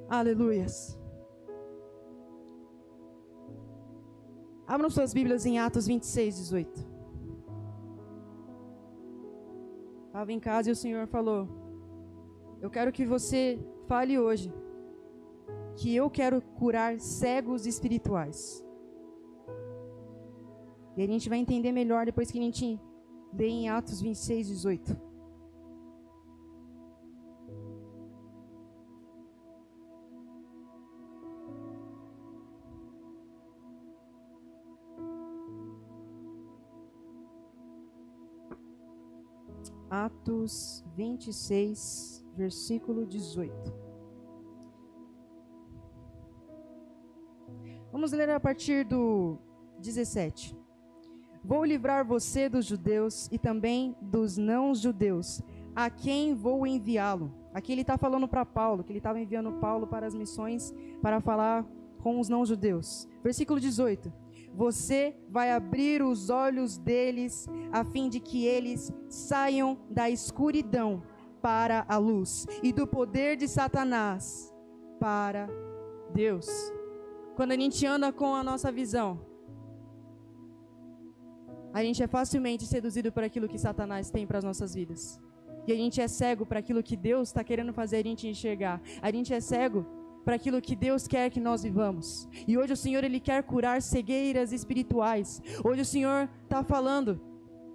Aleluias. 0.09 0.97
Abram 4.65 4.89
suas 4.89 5.13
Bíblias 5.13 5.45
em 5.45 5.59
Atos 5.59 5.85
26, 5.85 6.37
18. 6.37 6.93
Estava 10.07 10.31
em 10.31 10.39
casa 10.39 10.69
e 10.69 10.71
o 10.71 10.75
Senhor 10.75 11.05
falou: 11.07 11.62
Eu 12.63 12.69
quero 12.69 12.93
que 12.93 13.05
você 13.05 13.59
fale 13.89 14.17
hoje 14.17 14.49
que 15.75 15.93
eu 15.93 16.09
quero 16.09 16.41
curar 16.41 16.97
cegos 16.97 17.65
espirituais. 17.65 18.65
E 20.95 21.03
a 21.03 21.05
gente 21.05 21.27
vai 21.27 21.39
entender 21.39 21.73
melhor 21.73 22.05
depois 22.05 22.31
que 22.31 22.39
a 22.39 22.41
gente 22.41 22.79
lê 23.33 23.47
em 23.47 23.67
Atos 23.67 23.99
26, 24.01 24.47
18. 24.47 24.97
Atos 39.89 40.81
26, 40.95 42.22
versículo 42.35 43.05
18. 43.05 43.73
Vamos 47.91 48.11
ler 48.11 48.29
a 48.31 48.39
partir 48.39 48.83
do 48.83 49.37
17. 49.79 50.57
Vou 51.43 51.63
livrar 51.63 52.05
você 52.05 52.49
dos 52.49 52.65
judeus 52.65 53.29
e 53.31 53.37
também 53.37 53.95
dos 54.01 54.37
não-judeus, 54.37 55.41
a 55.75 55.89
quem 55.89 56.33
vou 56.33 56.65
enviá-lo. 56.65 57.31
Aqui 57.53 57.71
ele 57.71 57.81
está 57.81 57.97
falando 57.97 58.27
para 58.27 58.45
Paulo, 58.45 58.83
que 58.83 58.91
ele 58.91 58.99
estava 58.99 59.19
enviando 59.19 59.51
Paulo 59.59 59.85
para 59.85 60.07
as 60.07 60.15
missões 60.15 60.73
para 61.01 61.21
falar 61.21 61.65
com 62.01 62.19
os 62.19 62.29
não-judeus. 62.29 63.07
Versículo 63.21 63.59
18: 63.59 64.11
Você 64.55 65.15
vai 65.29 65.51
abrir 65.51 66.01
os 66.01 66.29
olhos 66.29 66.77
deles, 66.77 67.47
a 67.71 67.83
fim 67.83 68.09
de 68.09 68.19
que 68.19 68.45
eles 68.45 68.91
saiam 69.07 69.77
da 69.89 70.09
escuridão 70.09 71.03
para 71.43 71.85
a 71.89 71.97
luz 71.97 72.47
e 72.63 72.71
do 72.71 72.87
poder 72.87 73.35
de 73.35 73.49
Satanás 73.49 74.23
para 74.97 75.49
Deus. 76.13 76.47
Quando 77.35 77.51
a 77.51 77.57
gente 77.57 77.85
anda 77.85 78.13
com 78.13 78.33
a 78.33 78.41
nossa 78.41 78.71
visão, 78.71 79.19
a 81.73 81.83
gente 81.83 82.01
é 82.01 82.07
facilmente 82.07 82.65
seduzido 82.65 83.11
por 83.11 83.23
aquilo 83.25 83.49
que 83.49 83.57
Satanás 83.57 84.09
tem 84.09 84.25
para 84.25 84.37
as 84.37 84.43
nossas 84.45 84.73
vidas. 84.73 85.19
E 85.67 85.73
a 85.73 85.75
gente 85.75 85.99
é 85.99 86.07
cego 86.07 86.45
para 86.45 86.59
aquilo 86.59 86.81
que 86.81 86.95
Deus 86.95 87.27
está 87.29 87.43
querendo 87.43 87.73
fazer 87.73 87.97
a 87.97 88.03
gente 88.03 88.25
enxergar. 88.25 88.81
A 89.01 89.11
gente 89.11 89.33
é 89.33 89.41
cego 89.41 89.85
para 90.23 90.35
aquilo 90.35 90.61
que 90.61 90.77
Deus 90.77 91.07
quer 91.07 91.29
que 91.29 91.41
nós 91.41 91.63
vivamos. 91.63 92.29
E 92.47 92.57
hoje 92.57 92.71
o 92.71 92.77
Senhor 92.77 93.03
ele 93.03 93.19
quer 93.19 93.43
curar 93.43 93.81
cegueiras 93.81 94.53
espirituais. 94.53 95.41
Hoje 95.61 95.81
o 95.81 95.85
Senhor 95.85 96.29
está 96.43 96.63
falando 96.63 97.19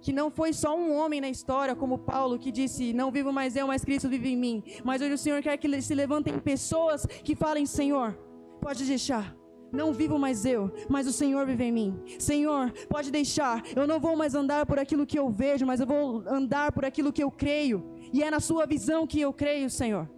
que 0.01 0.13
não 0.13 0.29
foi 0.31 0.53
só 0.53 0.77
um 0.77 0.95
homem 0.95 1.21
na 1.21 1.29
história, 1.29 1.75
como 1.75 1.97
Paulo, 1.97 2.39
que 2.39 2.51
disse: 2.51 2.93
Não 2.93 3.11
vivo 3.11 3.31
mais 3.31 3.55
eu, 3.55 3.67
mas 3.67 3.83
Cristo 3.83 4.09
vive 4.09 4.29
em 4.29 4.37
mim. 4.37 4.63
Mas 4.83 5.01
hoje 5.01 5.13
o 5.13 5.17
Senhor 5.17 5.41
quer 5.41 5.57
que 5.57 5.81
se 5.81 5.95
levantem 5.95 6.37
pessoas 6.39 7.05
que 7.05 7.35
falem: 7.35 7.65
Senhor, 7.65 8.13
pode 8.61 8.85
deixar. 8.85 9.35
Não 9.71 9.93
vivo 9.93 10.17
mais 10.17 10.45
eu, 10.45 10.71
mas 10.89 11.05
o 11.05 11.13
Senhor 11.13 11.45
vive 11.45 11.65
em 11.65 11.71
mim. 11.71 12.03
Senhor, 12.17 12.71
pode 12.89 13.11
deixar. 13.11 13.61
Eu 13.75 13.85
não 13.85 13.99
vou 13.99 14.15
mais 14.15 14.33
andar 14.33 14.65
por 14.65 14.79
aquilo 14.79 15.05
que 15.05 15.19
eu 15.19 15.29
vejo, 15.29 15.65
mas 15.65 15.79
eu 15.79 15.85
vou 15.85 16.23
andar 16.27 16.71
por 16.71 16.83
aquilo 16.83 17.13
que 17.13 17.23
eu 17.23 17.29
creio. 17.29 17.85
E 18.11 18.23
é 18.23 18.31
na 18.31 18.39
sua 18.39 18.65
visão 18.65 19.05
que 19.05 19.21
eu 19.21 19.31
creio, 19.31 19.69
Senhor. 19.69 20.09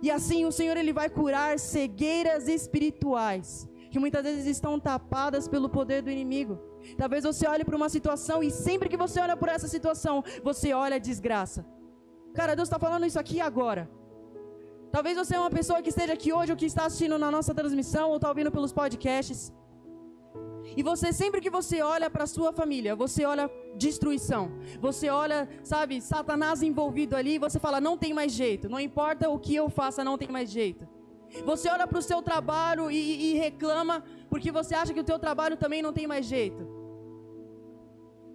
E 0.00 0.10
assim 0.10 0.44
o 0.44 0.52
Senhor 0.52 0.76
ele 0.76 0.92
vai 0.92 1.10
curar 1.10 1.58
cegueiras 1.58 2.46
espirituais 2.46 3.68
que 3.90 3.98
muitas 3.98 4.22
vezes 4.22 4.46
estão 4.46 4.78
tapadas 4.78 5.48
pelo 5.48 5.68
poder 5.68 6.00
do 6.00 6.10
inimigo. 6.10 6.69
Talvez 6.96 7.24
você 7.24 7.46
olhe 7.46 7.64
para 7.64 7.76
uma 7.76 7.88
situação 7.88 8.42
e 8.42 8.50
sempre 8.50 8.88
que 8.88 8.96
você 8.96 9.20
olha 9.20 9.36
por 9.36 9.48
essa 9.48 9.68
situação, 9.68 10.22
você 10.42 10.72
olha 10.72 10.96
a 10.96 10.98
desgraça. 10.98 11.64
Cara, 12.34 12.54
Deus 12.54 12.68
está 12.68 12.78
falando 12.78 13.06
isso 13.06 13.18
aqui 13.18 13.40
agora. 13.40 13.90
Talvez 14.90 15.16
você 15.16 15.36
é 15.36 15.40
uma 15.40 15.50
pessoa 15.50 15.82
que 15.82 15.90
esteja 15.90 16.12
aqui 16.12 16.32
hoje 16.32 16.52
ou 16.52 16.58
que 16.58 16.66
está 16.66 16.84
assistindo 16.86 17.16
na 17.18 17.30
nossa 17.30 17.54
transmissão 17.54 18.10
ou 18.10 18.16
está 18.16 18.28
ouvindo 18.28 18.50
pelos 18.50 18.72
podcasts. 18.72 19.52
E 20.76 20.82
você, 20.82 21.12
sempre 21.12 21.40
que 21.40 21.50
você 21.50 21.82
olha 21.82 22.08
para 22.08 22.26
sua 22.26 22.52
família, 22.52 22.94
você 22.94 23.24
olha 23.24 23.50
destruição. 23.76 24.52
Você 24.80 25.08
olha, 25.08 25.48
sabe, 25.62 26.00
Satanás 26.00 26.62
envolvido 26.62 27.16
ali, 27.16 27.38
você 27.38 27.58
fala, 27.58 27.80
não 27.80 27.96
tem 27.96 28.12
mais 28.12 28.32
jeito. 28.32 28.68
Não 28.68 28.78
importa 28.78 29.28
o 29.28 29.38
que 29.38 29.54
eu 29.54 29.68
faça, 29.68 30.04
não 30.04 30.18
tem 30.18 30.28
mais 30.28 30.50
jeito. 30.50 30.86
Você 31.44 31.68
olha 31.68 31.86
para 31.86 31.98
o 31.98 32.02
seu 32.02 32.20
trabalho 32.22 32.90
e, 32.90 33.32
e 33.32 33.34
reclama, 33.34 34.02
porque 34.28 34.50
você 34.50 34.74
acha 34.74 34.92
que 34.92 35.00
o 35.00 35.04
teu 35.04 35.18
trabalho 35.18 35.56
também 35.56 35.82
não 35.82 35.92
tem 35.92 36.06
mais 36.06 36.26
jeito. 36.26 36.66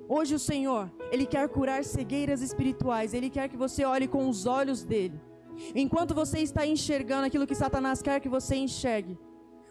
Hoje 0.08 0.36
o 0.36 0.40
Senhor, 0.40 0.92
Ele 1.12 1.26
quer 1.26 1.48
curar 1.50 1.84
cegueiras 1.84 2.42
espirituais. 2.42 3.14
Ele 3.14 3.30
quer 3.30 3.50
que 3.50 3.58
você 3.58 3.84
olhe 3.84 4.08
com 4.08 4.30
os 4.30 4.46
olhos 4.46 4.84
dele. 4.84 5.20
Enquanto 5.74 6.14
você 6.14 6.40
está 6.40 6.66
enxergando 6.66 7.26
aquilo 7.26 7.48
que 7.48 7.56
Satanás 7.56 8.02
quer 8.02 8.20
que 8.20 8.30
você 8.30 8.56
enxergue, 8.56 9.18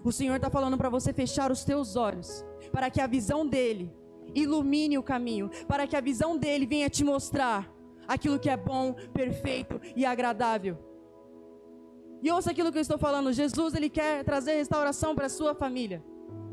o 0.02 0.10
Senhor 0.10 0.36
está 0.36 0.50
falando 0.50 0.76
para 0.76 0.88
você 0.88 1.12
fechar 1.12 1.52
os 1.52 1.64
teus 1.64 1.96
olhos, 1.96 2.44
para 2.72 2.90
que 2.90 3.00
a 3.00 3.06
visão 3.06 3.46
dele 3.46 3.92
ilumine 4.34 4.98
o 4.98 5.02
caminho, 5.02 5.50
para 5.68 5.86
que 5.86 5.96
a 5.96 6.00
visão 6.00 6.36
dele 6.36 6.66
venha 6.66 6.90
te 6.90 7.04
mostrar 7.04 7.72
aquilo 8.08 8.38
que 8.38 8.50
é 8.50 8.56
bom, 8.56 8.94
perfeito 9.12 9.80
e 9.94 10.04
agradável. 10.04 10.78
E 12.22 12.30
ouça 12.30 12.50
aquilo 12.50 12.72
que 12.72 12.78
eu 12.78 12.82
estou 12.82 12.98
falando: 12.98 13.32
Jesus 13.32 13.74
ele 13.74 13.90
quer 13.90 14.24
trazer 14.24 14.54
restauração 14.54 15.14
para 15.14 15.26
a 15.26 15.30
sua 15.30 15.54
família. 15.54 16.02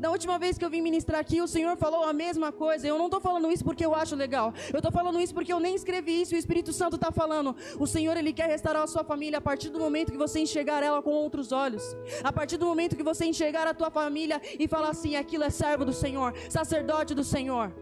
Da 0.02 0.10
última 0.10 0.36
vez 0.36 0.58
que 0.58 0.64
eu 0.64 0.68
vim 0.68 0.80
ministrar 0.80 1.20
aqui, 1.20 1.40
o 1.40 1.46
Senhor 1.46 1.76
falou 1.76 2.02
a 2.02 2.12
mesma 2.12 2.50
coisa. 2.50 2.88
Eu 2.88 2.98
não 2.98 3.04
estou 3.04 3.20
falando 3.20 3.52
isso 3.52 3.64
porque 3.64 3.86
eu 3.86 3.94
acho 3.94 4.16
legal. 4.16 4.52
Eu 4.72 4.78
estou 4.78 4.90
falando 4.90 5.20
isso 5.20 5.32
porque 5.32 5.52
eu 5.52 5.60
nem 5.60 5.76
escrevi 5.76 6.22
isso 6.22 6.34
o 6.34 6.36
Espírito 6.36 6.72
Santo 6.72 6.96
está 6.96 7.12
falando. 7.12 7.54
O 7.78 7.86
Senhor, 7.86 8.16
Ele 8.16 8.32
quer 8.32 8.48
restaurar 8.48 8.82
a 8.82 8.88
sua 8.88 9.04
família 9.04 9.38
a 9.38 9.40
partir 9.40 9.68
do 9.70 9.78
momento 9.78 10.10
que 10.10 10.18
você 10.18 10.40
enxergar 10.40 10.82
ela 10.82 11.00
com 11.00 11.12
outros 11.12 11.52
olhos. 11.52 11.84
A 12.24 12.32
partir 12.32 12.56
do 12.56 12.66
momento 12.66 12.96
que 12.96 13.02
você 13.04 13.26
enxergar 13.26 13.68
a 13.68 13.72
tua 13.72 13.92
família 13.92 14.42
e 14.58 14.66
falar 14.66 14.88
assim: 14.88 15.14
aquilo 15.14 15.44
é 15.44 15.50
servo 15.50 15.84
do 15.84 15.92
Senhor, 15.92 16.34
sacerdote 16.50 17.14
do 17.14 17.22
Senhor. 17.22 17.72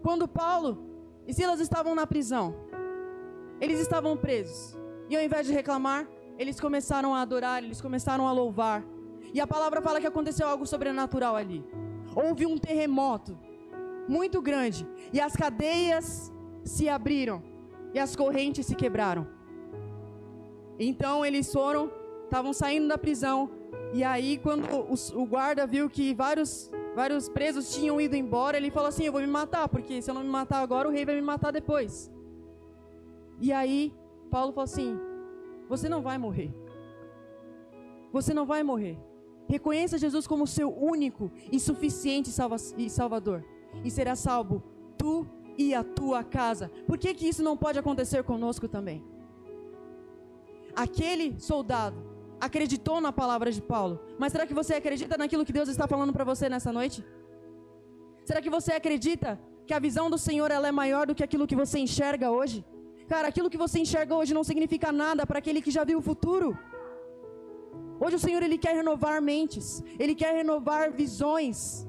Quando 0.00 0.28
Paulo 0.28 0.78
e 1.26 1.34
Silas 1.34 1.58
estavam 1.58 1.96
na 1.96 2.06
prisão, 2.06 2.54
eles 3.60 3.80
estavam 3.80 4.16
presos. 4.16 4.78
E 5.10 5.16
ao 5.16 5.22
invés 5.24 5.44
de 5.44 5.52
reclamar, 5.52 6.08
eles 6.38 6.60
começaram 6.60 7.16
a 7.16 7.20
adorar, 7.20 7.64
eles 7.64 7.80
começaram 7.80 8.28
a 8.28 8.30
louvar. 8.30 8.84
E 9.32 9.40
a 9.40 9.46
palavra 9.46 9.80
fala 9.80 10.00
que 10.00 10.06
aconteceu 10.06 10.46
algo 10.46 10.66
sobrenatural 10.66 11.36
ali. 11.36 11.64
Houve 12.14 12.46
um 12.46 12.56
terremoto 12.56 13.38
muito 14.08 14.40
grande 14.40 14.86
e 15.12 15.20
as 15.20 15.34
cadeias 15.36 16.32
se 16.64 16.88
abriram 16.88 17.42
e 17.92 17.98
as 17.98 18.16
correntes 18.16 18.66
se 18.66 18.74
quebraram. 18.74 19.26
Então 20.78 21.24
eles 21.24 21.52
foram, 21.52 21.90
estavam 22.24 22.52
saindo 22.52 22.88
da 22.88 22.96
prisão 22.96 23.50
e 23.92 24.02
aí 24.02 24.38
quando 24.38 24.64
o, 24.64 25.22
o 25.22 25.26
guarda 25.26 25.66
viu 25.66 25.88
que 25.88 26.14
vários 26.14 26.70
vários 26.94 27.28
presos 27.28 27.72
tinham 27.72 28.00
ido 28.00 28.16
embora, 28.16 28.56
ele 28.56 28.70
falou 28.70 28.88
assim: 28.88 29.04
"Eu 29.04 29.12
vou 29.12 29.20
me 29.20 29.26
matar, 29.26 29.68
porque 29.68 30.02
se 30.02 30.10
eu 30.10 30.14
não 30.14 30.22
me 30.22 30.28
matar 30.28 30.60
agora, 30.62 30.88
o 30.88 30.90
rei 30.90 31.04
vai 31.04 31.14
me 31.14 31.22
matar 31.22 31.50
depois". 31.52 32.10
E 33.40 33.52
aí 33.52 33.94
Paulo 34.30 34.52
falou 34.52 34.64
assim: 34.64 34.98
Você 35.68 35.88
não 35.88 36.02
vai 36.02 36.18
morrer. 36.18 36.52
Você 38.12 38.32
não 38.34 38.46
vai 38.46 38.62
morrer. 38.62 38.98
Reconheça 39.48 39.96
Jesus 39.96 40.26
como 40.26 40.46
seu 40.46 40.70
único 40.70 41.30
e 41.50 41.58
suficiente 41.58 42.30
salva 42.30 42.58
salvador. 42.58 43.44
E 43.84 43.90
será 43.90 44.14
salvo 44.14 44.62
tu 44.96 45.26
e 45.56 45.74
a 45.74 45.82
tua 45.82 46.22
casa. 46.22 46.70
Por 46.86 46.98
que, 46.98 47.14
que 47.14 47.26
isso 47.26 47.42
não 47.42 47.56
pode 47.56 47.78
acontecer 47.78 48.22
conosco 48.22 48.68
também? 48.68 49.02
Aquele 50.76 51.40
soldado 51.40 51.96
acreditou 52.40 53.00
na 53.00 53.12
palavra 53.12 53.50
de 53.50 53.60
Paulo. 53.60 54.00
Mas 54.18 54.32
será 54.32 54.46
que 54.46 54.54
você 54.54 54.74
acredita 54.74 55.16
naquilo 55.16 55.44
que 55.44 55.52
Deus 55.52 55.68
está 55.68 55.88
falando 55.88 56.12
para 56.12 56.24
você 56.24 56.48
nessa 56.48 56.72
noite? 56.72 57.04
Será 58.24 58.40
que 58.42 58.50
você 58.50 58.72
acredita 58.72 59.40
que 59.66 59.74
a 59.74 59.78
visão 59.78 60.08
do 60.10 60.18
Senhor 60.18 60.50
ela 60.50 60.68
é 60.68 60.72
maior 60.72 61.06
do 61.06 61.14
que 61.14 61.24
aquilo 61.24 61.46
que 61.46 61.56
você 61.56 61.78
enxerga 61.78 62.30
hoje? 62.30 62.64
Cara, 63.08 63.26
aquilo 63.28 63.50
que 63.50 63.56
você 63.56 63.78
enxerga 63.78 64.14
hoje 64.14 64.34
não 64.34 64.44
significa 64.44 64.92
nada 64.92 65.26
para 65.26 65.38
aquele 65.38 65.62
que 65.62 65.70
já 65.70 65.82
viu 65.82 65.98
o 65.98 66.02
futuro. 66.02 66.56
Hoje 68.00 68.16
o 68.16 68.18
Senhor 68.18 68.42
ele 68.42 68.58
quer 68.58 68.74
renovar 68.74 69.20
mentes, 69.20 69.82
ele 69.98 70.14
quer 70.14 70.32
renovar 70.34 70.92
visões, 70.92 71.86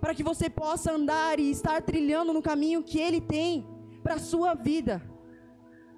para 0.00 0.14
que 0.14 0.22
você 0.22 0.48
possa 0.48 0.92
andar 0.92 1.40
e 1.40 1.50
estar 1.50 1.82
trilhando 1.82 2.32
no 2.32 2.42
caminho 2.42 2.82
que 2.82 3.00
ele 3.00 3.20
tem 3.20 3.66
para 4.02 4.14
a 4.14 4.18
sua 4.18 4.54
vida. 4.54 5.02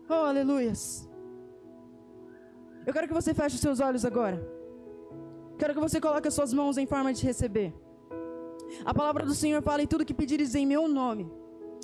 Oh, 0.08 0.24
aleluias. 0.32 1.08
Eu 2.86 2.92
quero 2.92 3.08
que 3.08 3.14
você 3.14 3.34
feche 3.34 3.56
os 3.56 3.60
seus 3.60 3.80
olhos 3.80 4.04
agora. 4.04 4.38
Quero 5.58 5.74
que 5.74 5.80
você 5.80 6.00
coloque 6.00 6.28
as 6.28 6.34
suas 6.34 6.52
mãos 6.52 6.78
em 6.78 6.86
forma 6.86 7.12
de 7.12 7.24
receber. 7.26 7.74
A 8.84 8.94
palavra 8.94 9.26
do 9.26 9.34
Senhor 9.34 9.60
fala: 9.62 9.82
em 9.82 9.86
tudo 9.86 10.04
que 10.04 10.14
pedires 10.14 10.54
em 10.54 10.64
meu 10.64 10.88
nome, 10.88 11.30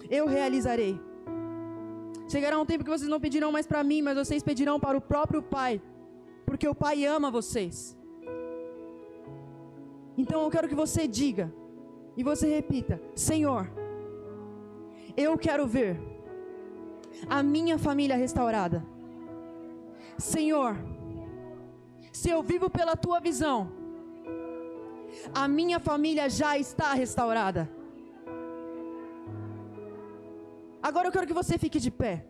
eu 0.09 0.27
realizarei. 0.27 0.99
Chegará 2.29 2.59
um 2.59 2.65
tempo 2.65 2.85
que 2.85 2.91
vocês 2.91 3.11
não 3.11 3.21
pedirão 3.21 3.53
mais 3.53 3.67
para 3.67 3.83
mim, 3.83 4.01
mas 4.01 4.17
vocês 4.17 4.43
pedirão 4.43 4.79
para 4.81 4.97
o 4.97 5.01
próprio 5.01 5.43
Pai 5.43 5.83
porque 6.53 6.69
o 6.69 6.75
Pai 6.75 7.07
ama 7.07 7.31
vocês. 7.31 7.97
Então 10.19 10.43
eu 10.43 10.51
quero 10.51 10.69
que 10.69 10.75
você 10.75 11.09
diga 11.09 11.51
e 12.15 12.23
você 12.23 12.47
repita: 12.47 13.01
Senhor, 13.15 13.71
eu 15.17 15.39
quero 15.39 15.67
ver 15.67 15.99
a 17.27 17.43
minha 17.43 17.79
família 17.79 18.17
restaurada. 18.17 18.85
Senhor, 20.19 20.77
se 22.13 22.29
eu 22.29 22.43
vivo 22.43 22.69
pela 22.69 22.97
tua 22.97 23.19
visão, 23.19 23.73
a 25.35 25.49
minha 25.49 25.81
família 25.81 26.29
já 26.29 26.59
está 26.59 26.93
restaurada. 26.93 27.67
Agora 30.83 31.09
eu 31.09 31.13
quero 31.13 31.27
que 31.27 31.33
você 31.33 31.57
fique 31.57 31.81
de 31.81 31.91
pé. 31.91 32.27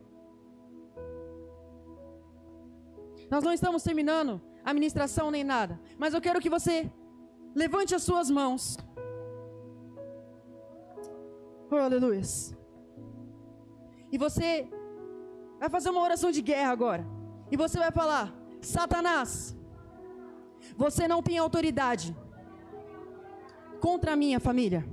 Nós 3.33 3.43
não 3.43 3.53
estamos 3.59 3.83
terminando 3.83 4.33
a 4.63 4.75
ministração 4.75 5.31
nem 5.31 5.43
nada, 5.43 5.81
mas 5.97 6.13
eu 6.13 6.21
quero 6.21 6.39
que 6.39 6.51
você 6.51 6.93
levante 7.55 7.95
as 7.95 8.03
suas 8.03 8.29
mãos. 8.29 8.77
Oh, 11.71 11.77
aleluia. 11.77 12.21
E 14.13 14.19
você 14.19 14.69
vai 15.59 15.71
fazer 15.71 15.89
uma 15.89 16.03
oração 16.03 16.31
de 16.31 16.43
guerra 16.43 16.73
agora. 16.73 17.07
E 17.51 17.57
você 17.57 17.79
vai 17.79 17.91
falar: 17.91 18.27
Satanás, 18.61 19.57
você 20.77 21.09
não 21.09 21.23
tem 21.23 21.39
autoridade 21.39 22.15
contra 23.81 24.13
a 24.13 24.17
minha 24.25 24.41
família. 24.41 24.85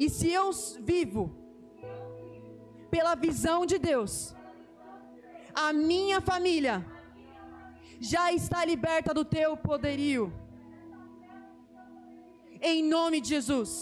E 0.00 0.10
se 0.10 0.28
eu 0.32 0.50
vivo 0.80 1.30
pela 2.90 3.14
visão 3.14 3.64
de 3.64 3.78
Deus, 3.78 4.34
a 5.66 5.72
minha 5.72 6.20
família 6.20 6.74
já 8.10 8.24
está 8.32 8.64
liberta 8.64 9.12
do 9.18 9.24
teu 9.24 9.56
poderio. 9.56 10.32
Em 12.60 12.82
nome 12.96 13.20
de 13.20 13.28
Jesus. 13.34 13.72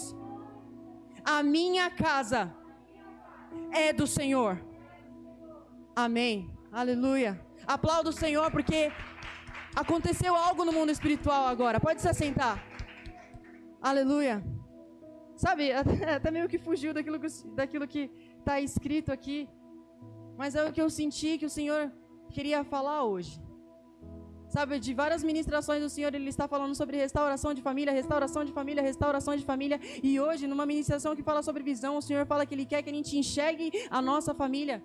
A 1.23 1.43
minha 1.43 1.87
casa 1.91 2.41
é 3.71 3.93
do 3.93 4.07
Senhor. 4.07 4.53
Amém. 5.95 6.49
Aleluia. 6.71 7.31
Aplauda 7.75 8.09
o 8.09 8.19
Senhor 8.23 8.49
porque 8.49 8.91
aconteceu 9.75 10.35
algo 10.35 10.65
no 10.65 10.71
mundo 10.71 10.91
espiritual 10.91 11.45
agora. 11.47 11.79
Pode 11.79 12.01
se 12.01 12.09
assentar. 12.09 12.55
Aleluia. 13.79 14.43
Sabe, 15.35 15.71
até, 16.17 16.31
meio 16.31 16.49
que 16.49 16.57
fugiu 16.57 16.91
daquilo 16.91 17.19
que 17.19 17.27
daquilo 17.59 17.87
que 17.87 18.09
está 18.39 18.59
escrito 18.59 19.11
aqui. 19.11 19.47
Mas 20.37 20.55
é 20.55 20.63
o 20.67 20.71
que 20.71 20.81
eu 20.81 20.89
senti 20.89 21.37
que 21.37 21.45
o 21.45 21.49
Senhor 21.49 21.91
queria 22.31 22.63
falar 22.63 23.03
hoje. 23.03 23.41
Sabe, 24.49 24.79
de 24.79 24.93
várias 24.93 25.23
ministrações 25.23 25.81
do 25.81 25.89
Senhor, 25.89 26.13
Ele 26.15 26.29
está 26.29 26.47
falando 26.47 26.73
sobre 26.73 26.95
restauração 26.95 27.53
de 27.53 27.61
família, 27.61 27.91
restauração 27.91 28.45
de 28.45 28.53
família, 28.53 28.81
restauração 28.81 29.35
de 29.35 29.43
família. 29.43 29.79
E 30.01 30.19
hoje, 30.19 30.47
numa 30.47 30.65
ministração 30.65 31.15
que 31.15 31.23
fala 31.23 31.43
sobre 31.43 31.63
visão, 31.63 31.97
o 31.97 32.01
Senhor 32.01 32.25
fala 32.25 32.45
que 32.45 32.55
Ele 32.55 32.65
quer 32.65 32.81
que 32.81 32.89
a 32.89 32.93
gente 32.93 33.17
enxergue 33.17 33.71
a 33.89 34.01
nossa 34.01 34.33
família 34.33 34.81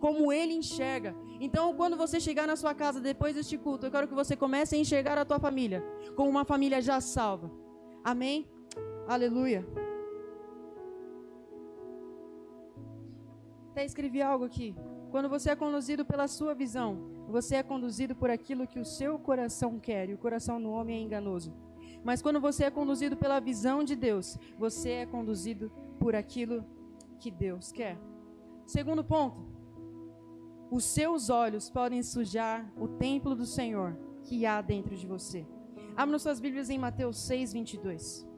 como 0.00 0.30
Ele 0.30 0.52
enxerga. 0.52 1.14
Então, 1.40 1.74
quando 1.74 1.96
você 1.96 2.20
chegar 2.20 2.46
na 2.46 2.56
sua 2.56 2.74
casa 2.74 3.00
depois 3.00 3.34
deste 3.34 3.56
culto, 3.56 3.86
eu 3.86 3.90
quero 3.90 4.06
que 4.06 4.14
você 4.14 4.36
comece 4.36 4.76
a 4.76 4.78
enxergar 4.78 5.16
a 5.16 5.24
tua 5.24 5.38
família 5.38 5.82
como 6.14 6.28
uma 6.28 6.44
família 6.44 6.82
já 6.82 7.00
salva. 7.00 7.50
Amém? 8.04 8.46
Aleluia. 9.08 9.66
Até 13.70 13.84
escrevi 13.84 14.20
algo 14.20 14.44
aqui. 14.44 14.74
Quando 15.16 15.30
você 15.30 15.48
é 15.48 15.56
conduzido 15.56 16.04
pela 16.04 16.28
sua 16.28 16.52
visão, 16.54 16.98
você 17.26 17.56
é 17.56 17.62
conduzido 17.62 18.14
por 18.14 18.28
aquilo 18.28 18.66
que 18.66 18.78
o 18.78 18.84
seu 18.84 19.18
coração 19.18 19.80
quer, 19.80 20.10
e 20.10 20.12
o 20.12 20.18
coração 20.18 20.60
do 20.60 20.70
homem 20.70 20.98
é 20.98 21.00
enganoso. 21.00 21.54
Mas 22.04 22.20
quando 22.20 22.38
você 22.38 22.64
é 22.64 22.70
conduzido 22.70 23.16
pela 23.16 23.40
visão 23.40 23.82
de 23.82 23.96
Deus, 23.96 24.36
você 24.58 24.90
é 24.90 25.06
conduzido 25.06 25.72
por 25.98 26.14
aquilo 26.14 26.62
que 27.18 27.30
Deus 27.30 27.72
quer. 27.72 27.98
Segundo 28.66 29.02
ponto, 29.02 29.40
os 30.70 30.84
seus 30.84 31.30
olhos 31.30 31.70
podem 31.70 32.02
sujar 32.02 32.70
o 32.76 32.86
templo 32.86 33.34
do 33.34 33.46
Senhor 33.46 33.96
que 34.22 34.44
há 34.44 34.60
dentro 34.60 34.94
de 34.94 35.06
você. 35.06 35.46
Abra 35.96 36.18
suas 36.18 36.38
Bíblias 36.38 36.68
em 36.68 36.76
Mateus 36.76 37.16
6, 37.20 37.54
22. 37.54 38.28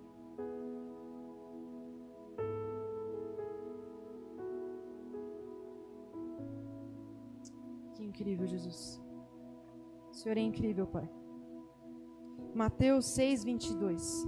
Incrível, 8.18 8.46
Jesus. 8.46 9.00
O 10.10 10.14
Senhor 10.14 10.36
é 10.36 10.40
incrível, 10.40 10.86
Pai. 10.86 11.08
Mateus 12.52 13.06
6, 13.06 13.44
22. 13.44 14.26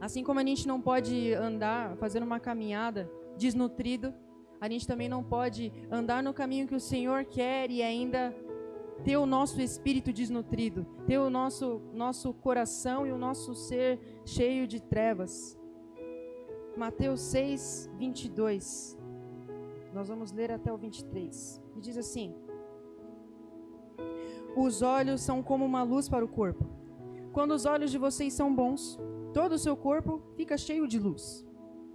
Assim 0.00 0.22
como 0.22 0.38
a 0.38 0.44
gente 0.44 0.68
não 0.68 0.80
pode 0.80 1.34
andar 1.34 1.96
fazendo 1.96 2.22
uma 2.22 2.38
caminhada 2.38 3.10
desnutrido, 3.36 4.14
a 4.60 4.68
gente 4.68 4.86
também 4.86 5.08
não 5.08 5.24
pode 5.24 5.72
andar 5.90 6.22
no 6.22 6.32
caminho 6.32 6.68
que 6.68 6.74
o 6.74 6.80
Senhor 6.80 7.24
quer 7.24 7.70
e 7.70 7.82
ainda 7.82 8.34
ter 9.04 9.16
o 9.16 9.26
nosso 9.26 9.60
espírito 9.60 10.12
desnutrido, 10.12 10.86
ter 11.06 11.18
o 11.18 11.28
nosso, 11.28 11.80
nosso 11.92 12.32
coração 12.32 13.06
e 13.06 13.10
o 13.10 13.18
nosso 13.18 13.54
ser 13.54 14.00
cheio 14.24 14.66
de 14.66 14.80
trevas. 14.80 15.57
Mateus 16.78 17.20
6, 17.22 17.90
22. 17.98 18.96
Nós 19.92 20.08
vamos 20.08 20.30
ler 20.30 20.52
até 20.52 20.72
o 20.72 20.76
23. 20.76 21.60
E 21.74 21.80
diz 21.80 21.98
assim: 21.98 22.32
Os 24.56 24.80
olhos 24.80 25.20
são 25.20 25.42
como 25.42 25.64
uma 25.64 25.82
luz 25.82 26.08
para 26.08 26.24
o 26.24 26.28
corpo. 26.28 26.64
Quando 27.32 27.50
os 27.50 27.66
olhos 27.66 27.90
de 27.90 27.98
vocês 27.98 28.32
são 28.32 28.54
bons, 28.54 28.96
todo 29.34 29.52
o 29.52 29.58
seu 29.58 29.76
corpo 29.76 30.22
fica 30.36 30.56
cheio 30.56 30.86
de 30.86 31.00
luz. 31.00 31.44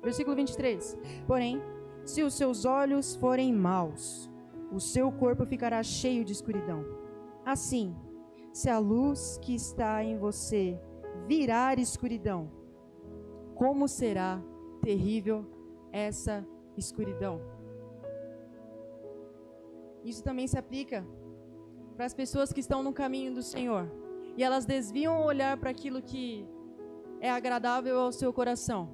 Versículo 0.04 0.36
23. 0.36 0.98
Porém, 1.26 1.62
se 2.04 2.22
os 2.22 2.34
seus 2.34 2.66
olhos 2.66 3.16
forem 3.16 3.54
maus, 3.54 4.30
o 4.70 4.82
seu 4.82 5.10
corpo 5.14 5.46
ficará 5.46 5.82
cheio 5.82 6.26
de 6.26 6.34
escuridão. 6.34 6.84
Assim, 7.46 7.96
se 8.52 8.70
a 8.70 8.80
luz 8.80 9.40
que 9.42 9.56
está 9.56 10.04
em 10.04 10.18
você 10.18 10.78
virar 11.26 11.80
escuridão, 11.80 12.52
como 13.56 13.88
será 13.88 14.44
terrível 14.84 15.46
essa 15.92 16.46
escuridão. 16.76 17.42
Isso 20.04 20.22
também 20.24 20.48
se 20.48 20.58
aplica 20.58 21.06
para 21.96 22.06
as 22.06 22.14
pessoas 22.14 22.52
que 22.52 22.60
estão 22.60 22.84
no 22.84 22.92
caminho 22.92 23.34
do 23.34 23.42
Senhor 23.42 23.90
e 24.36 24.44
elas 24.44 24.66
desviam 24.66 25.22
o 25.22 25.26
olhar 25.26 25.56
para 25.58 25.70
aquilo 25.70 26.02
que 26.02 26.46
é 27.22 27.30
agradável 27.30 28.00
ao 28.00 28.12
seu 28.12 28.34
coração. 28.34 28.90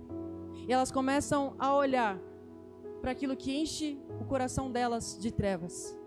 E 0.67 0.71
elas 0.71 0.91
começam 0.91 1.56
a 1.58 1.73
olhar 1.73 2.19
para 3.02 3.12
aquilo 3.12 3.36
que 3.36 3.58
enche 3.58 3.97
o 4.21 4.25
coração 4.25 4.71
delas 4.71 5.17
de 5.19 5.32
trevas. 5.32 5.97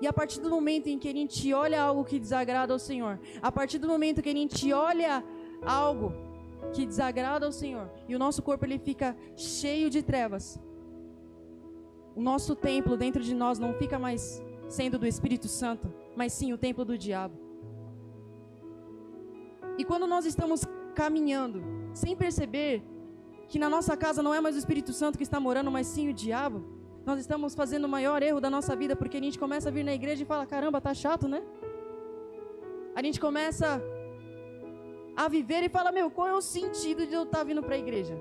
E 0.00 0.06
a 0.06 0.12
partir 0.12 0.40
do 0.40 0.50
momento 0.50 0.88
em 0.88 0.98
que 0.98 1.08
a 1.08 1.12
gente 1.12 1.52
olha 1.52 1.82
algo 1.82 2.04
que 2.04 2.20
desagrada 2.20 2.72
ao 2.72 2.78
Senhor, 2.78 3.18
a 3.40 3.50
partir 3.50 3.78
do 3.78 3.88
momento 3.88 4.22
que 4.22 4.28
a 4.28 4.34
gente 4.34 4.72
olha 4.72 5.24
algo 5.64 6.12
que 6.72 6.86
desagrada 6.86 7.46
ao 7.46 7.52
Senhor 7.52 7.90
e 8.08 8.14
o 8.14 8.18
nosso 8.18 8.42
corpo 8.42 8.64
ele 8.64 8.78
fica 8.78 9.16
cheio 9.36 9.90
de 9.90 10.02
trevas, 10.02 10.58
o 12.14 12.20
nosso 12.20 12.54
templo 12.54 12.96
dentro 12.96 13.22
de 13.22 13.34
nós 13.34 13.58
não 13.58 13.72
fica 13.74 13.98
mais 13.98 14.42
sendo 14.68 14.98
do 14.98 15.06
Espírito 15.06 15.48
Santo, 15.48 15.92
mas 16.16 16.32
sim 16.32 16.52
o 16.52 16.58
templo 16.58 16.84
do 16.84 16.96
diabo. 16.96 17.38
E 19.78 19.84
quando 19.84 20.06
nós 20.06 20.26
estamos 20.26 20.64
caminhando 20.94 21.62
sem 21.94 22.14
perceber 22.14 22.82
que 23.48 23.58
na 23.58 23.68
nossa 23.68 23.96
casa 23.96 24.22
não 24.22 24.34
é 24.34 24.40
mais 24.40 24.54
o 24.56 24.58
Espírito 24.58 24.92
Santo 24.92 25.16
que 25.18 25.24
está 25.24 25.40
morando, 25.40 25.70
mas 25.70 25.86
sim 25.86 26.08
o 26.08 26.14
diabo, 26.14 26.64
nós 27.04 27.18
estamos 27.18 27.54
fazendo 27.54 27.84
o 27.84 27.88
maior 27.88 28.22
erro 28.22 28.40
da 28.40 28.48
nossa 28.48 28.76
vida 28.76 28.94
porque 28.94 29.16
a 29.16 29.20
gente 29.20 29.38
começa 29.38 29.68
a 29.68 29.72
vir 29.72 29.84
na 29.84 29.94
igreja 29.94 30.22
e 30.22 30.26
fala: 30.26 30.46
caramba, 30.46 30.80
tá 30.80 30.94
chato, 30.94 31.26
né? 31.26 31.42
A 32.94 33.02
gente 33.02 33.18
começa 33.18 33.82
a 35.16 35.28
viver 35.28 35.62
e 35.62 35.68
fala: 35.68 35.92
meu, 35.92 36.10
qual 36.10 36.26
é 36.26 36.34
o 36.34 36.40
sentido 36.40 37.06
de 37.06 37.14
eu 37.14 37.24
estar 37.24 37.38
tá 37.38 37.44
vindo 37.44 37.62
para 37.62 37.74
a 37.74 37.78
igreja? 37.78 38.18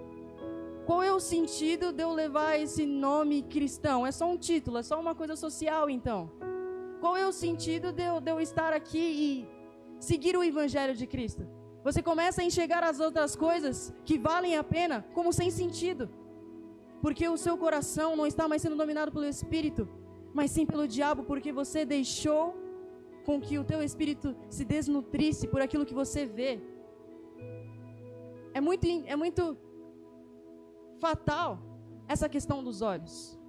Qual 0.86 1.02
é 1.04 1.12
o 1.14 1.20
sentido 1.20 1.92
de 1.94 2.04
eu 2.04 2.12
levar 2.12 2.60
esse 2.60 2.86
nome 2.86 3.44
cristão? 3.44 4.06
É 4.06 4.12
só 4.12 4.30
um 4.30 4.38
título, 4.38 4.78
é 4.78 4.84
só 4.84 5.00
uma 5.00 5.14
coisa 5.14 5.36
social, 5.36 5.90
então. 5.90 6.32
Qual 7.00 7.16
é 7.16 7.26
o 7.26 7.32
sentido 7.32 7.92
de 7.92 8.04
eu, 8.04 8.20
de 8.20 8.32
eu 8.32 8.40
estar 8.42 8.74
aqui 8.74 9.00
e 9.00 9.50
seguir 10.00 10.36
o 10.36 10.44
evangelho 10.44 10.96
de 10.96 11.08
Cristo? 11.08 11.48
Você 11.84 12.02
começa 12.02 12.42
a 12.42 12.44
enxergar 12.44 12.84
as 12.84 13.00
outras 13.00 13.36
coisas 13.36 13.94
que 14.06 14.18
valem 14.18 14.56
a 14.56 14.64
pena 14.64 15.06
como 15.14 15.34
sem 15.34 15.50
sentido. 15.50 16.10
Porque 17.02 17.28
o 17.28 17.38
seu 17.38 17.58
coração 17.58 18.16
não 18.16 18.28
está 18.28 18.48
mais 18.48 18.62
sendo 18.62 18.76
dominado 18.76 19.12
pelo 19.12 19.26
Espírito, 19.26 19.90
mas 20.34 20.52
sim 20.52 20.66
pelo 20.66 20.88
diabo, 20.88 21.24
porque 21.24 21.52
você 21.52 21.84
deixou 21.84 22.56
com 23.26 23.40
que 23.40 23.58
o 23.58 23.64
teu 23.64 23.82
espírito 23.82 24.36
se 24.50 24.64
desnutrisse 24.66 25.48
por 25.48 25.62
aquilo 25.62 25.86
que 25.86 25.94
você 25.94 26.26
vê. 26.26 26.60
É 28.54 28.62
muito, 28.62 28.86
é 29.06 29.16
muito 29.16 29.58
fatal 31.00 31.60
essa 32.08 32.28
questão 32.28 32.64
dos 32.64 32.82
olhos. 32.82 33.40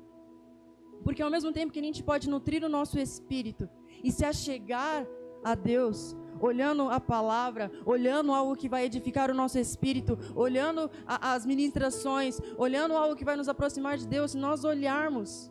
Porque 1.02 1.22
ao 1.22 1.30
mesmo 1.30 1.52
tempo 1.52 1.72
que 1.72 1.80
a 1.80 1.82
gente 1.82 2.02
pode 2.02 2.28
nutrir 2.28 2.64
o 2.64 2.68
nosso 2.68 2.98
espírito 2.98 3.68
e 4.02 4.12
se 4.12 4.24
achegar 4.24 5.06
a 5.44 5.54
Deus, 5.54 6.16
olhando 6.40 6.88
a 6.88 7.00
palavra, 7.00 7.70
olhando 7.84 8.32
algo 8.32 8.56
que 8.56 8.68
vai 8.68 8.84
edificar 8.84 9.30
o 9.30 9.34
nosso 9.34 9.58
espírito, 9.58 10.16
olhando 10.34 10.90
a, 11.06 11.34
as 11.34 11.44
ministrações, 11.44 12.40
olhando 12.56 12.94
algo 12.94 13.16
que 13.16 13.24
vai 13.24 13.36
nos 13.36 13.48
aproximar 13.48 13.98
de 13.98 14.06
Deus, 14.06 14.32
se 14.32 14.38
nós 14.38 14.64
olharmos 14.64 15.50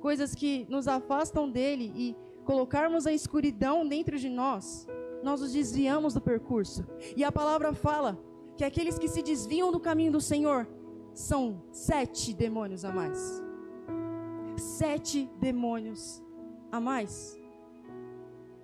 coisas 0.00 0.34
que 0.34 0.66
nos 0.68 0.88
afastam 0.88 1.48
dele 1.48 1.92
e 1.94 2.16
colocarmos 2.44 3.06
a 3.06 3.12
escuridão 3.12 3.86
dentro 3.86 4.18
de 4.18 4.28
nós, 4.28 4.86
nós 5.22 5.42
os 5.42 5.52
desviamos 5.52 6.14
do 6.14 6.20
percurso. 6.20 6.84
E 7.16 7.22
a 7.22 7.30
palavra 7.30 7.72
fala 7.72 8.18
que 8.58 8.64
aqueles 8.64 8.98
que 8.98 9.08
se 9.08 9.22
desviam 9.22 9.70
do 9.70 9.78
caminho 9.78 10.10
do 10.10 10.20
Senhor 10.20 10.66
são 11.14 11.62
sete 11.70 12.34
demônios 12.34 12.84
a 12.84 12.92
mais. 12.92 13.40
Sete 14.56 15.30
demônios 15.40 16.20
a 16.72 16.80
mais. 16.80 17.38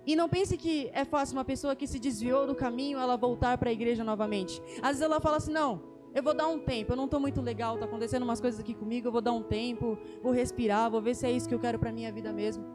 E 0.05 0.13
não 0.13 0.27
pense 0.27 0.57
que 0.57 0.89
é 0.93 1.05
fácil 1.05 1.37
uma 1.37 1.45
pessoa 1.45 1.77
que 1.77 1.87
se 1.87 1.97
desviou 1.97 2.45
do 2.45 2.53
caminho 2.53 2.99
ela 2.99 3.15
voltar 3.15 3.57
para 3.57 3.69
a 3.69 3.73
igreja 3.73 4.03
novamente. 4.03 4.61
Às 4.81 4.89
vezes 4.89 5.01
ela 5.01 5.21
fala 5.21 5.37
assim: 5.37 5.53
não, 5.53 5.81
eu 6.13 6.21
vou 6.21 6.33
dar 6.33 6.49
um 6.49 6.59
tempo, 6.59 6.91
eu 6.91 6.97
não 6.97 7.05
estou 7.05 7.19
muito 7.19 7.41
legal, 7.41 7.75
está 7.75 7.85
acontecendo 7.85 8.23
umas 8.23 8.41
coisas 8.41 8.59
aqui 8.59 8.73
comigo, 8.73 9.07
eu 9.07 9.13
vou 9.13 9.21
dar 9.21 9.31
um 9.31 9.41
tempo, 9.41 9.97
vou 10.21 10.33
respirar, 10.33 10.91
vou 10.91 11.01
ver 11.01 11.15
se 11.15 11.25
é 11.25 11.31
isso 11.31 11.47
que 11.47 11.55
eu 11.55 11.59
quero 11.59 11.79
para 11.79 11.93
minha 11.93 12.11
vida 12.11 12.33
mesmo. 12.33 12.65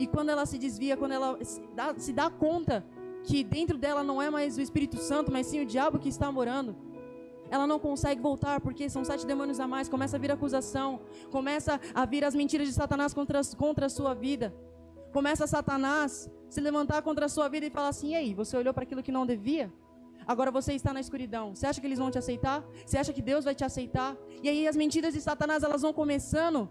E 0.00 0.06
quando 0.06 0.30
ela 0.30 0.44
se 0.44 0.58
desvia, 0.58 0.96
quando 0.96 1.12
ela 1.12 1.38
se 1.44 1.62
dá, 1.74 1.94
se 1.96 2.12
dá 2.12 2.28
conta 2.28 2.84
que 3.26 3.42
dentro 3.42 3.76
dela 3.76 4.02
não 4.02 4.22
é 4.22 4.30
mais 4.30 4.56
o 4.56 4.60
Espírito 4.60 4.98
Santo, 4.98 5.32
mas 5.32 5.48
sim 5.48 5.60
o 5.60 5.66
diabo 5.66 5.98
que 5.98 6.08
está 6.08 6.30
morando, 6.30 6.76
ela 7.50 7.66
não 7.66 7.78
consegue 7.78 8.20
voltar 8.20 8.60
porque 8.60 8.88
são 8.88 9.04
sete 9.04 9.26
demônios 9.26 9.60
a 9.60 9.66
mais. 9.66 9.88
Começa 9.88 10.16
a 10.16 10.20
vir 10.20 10.30
acusação, 10.30 11.00
começa 11.30 11.80
a 11.94 12.04
vir 12.06 12.24
as 12.24 12.34
mentiras 12.34 12.66
de 12.68 12.74
Satanás 12.74 13.12
contra, 13.12 13.40
contra 13.56 13.86
a 13.86 13.88
sua 13.88 14.14
vida. 14.14 14.54
Começa 15.12 15.46
Satanás 15.46 16.30
se 16.48 16.60
levantar 16.60 17.02
contra 17.02 17.26
a 17.26 17.28
sua 17.28 17.48
vida 17.48 17.66
e 17.66 17.70
falar 17.70 17.88
assim: 17.88 18.10
e 18.10 18.14
aí, 18.14 18.34
você 18.34 18.56
olhou 18.56 18.72
para 18.72 18.84
aquilo 18.84 19.02
que 19.02 19.12
não 19.12 19.26
devia? 19.26 19.72
Agora 20.26 20.50
você 20.50 20.72
está 20.74 20.92
na 20.92 21.00
escuridão. 21.00 21.54
Você 21.54 21.66
acha 21.66 21.80
que 21.80 21.86
eles 21.86 21.98
vão 21.98 22.10
te 22.10 22.18
aceitar? 22.18 22.64
Você 22.84 22.98
acha 22.98 23.12
que 23.12 23.22
Deus 23.22 23.44
vai 23.44 23.54
te 23.54 23.64
aceitar? 23.64 24.16
E 24.42 24.48
aí 24.48 24.66
as 24.66 24.76
mentiras 24.76 25.14
de 25.14 25.20
Satanás 25.20 25.62
elas 25.62 25.82
vão 25.82 25.92
começando 25.92 26.68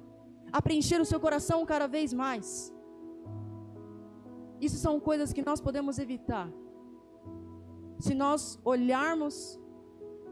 a 0.51 0.61
preencher 0.61 0.99
o 0.99 1.05
seu 1.05 1.19
coração 1.19 1.65
cada 1.65 1.87
vez 1.87 2.13
mais. 2.13 2.74
Isso 4.59 4.77
são 4.77 4.99
coisas 4.99 5.33
que 5.33 5.43
nós 5.43 5.59
podemos 5.59 5.99
evitar. 5.99 6.49
Se 7.99 8.13
nós 8.13 8.59
olharmos 8.63 9.59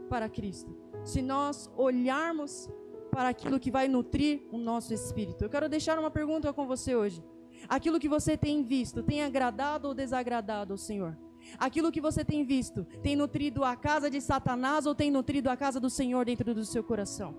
para 0.09 0.29
Cristo, 0.29 0.75
se 1.03 1.21
nós 1.21 1.71
olharmos 1.75 2.69
para 3.13 3.29
aquilo 3.29 3.59
que 3.59 3.69
vai 3.69 3.87
nutrir 3.87 4.41
o 4.51 4.57
nosso 4.57 4.91
espírito. 4.91 5.43
Eu 5.43 5.49
quero 5.49 5.69
deixar 5.69 5.99
uma 5.99 6.09
pergunta 6.09 6.51
com 6.51 6.65
você 6.65 6.95
hoje. 6.95 7.23
Aquilo 7.69 7.99
que 7.99 8.09
você 8.09 8.35
tem 8.35 8.63
visto 8.63 9.03
tem 9.03 9.21
agradado 9.23 9.87
ou 9.87 9.93
desagradado 9.93 10.73
ao 10.73 10.77
Senhor? 10.77 11.15
Aquilo 11.59 11.91
que 11.91 12.01
você 12.01 12.25
tem 12.25 12.43
visto 12.43 12.85
tem 13.03 13.15
nutrido 13.15 13.63
a 13.63 13.75
casa 13.75 14.09
de 14.09 14.19
Satanás 14.19 14.85
ou 14.87 14.95
tem 14.95 15.11
nutrido 15.11 15.49
a 15.49 15.55
casa 15.55 15.79
do 15.79 15.89
Senhor 15.89 16.25
dentro 16.25 16.55
do 16.55 16.65
seu 16.65 16.83
coração? 16.83 17.35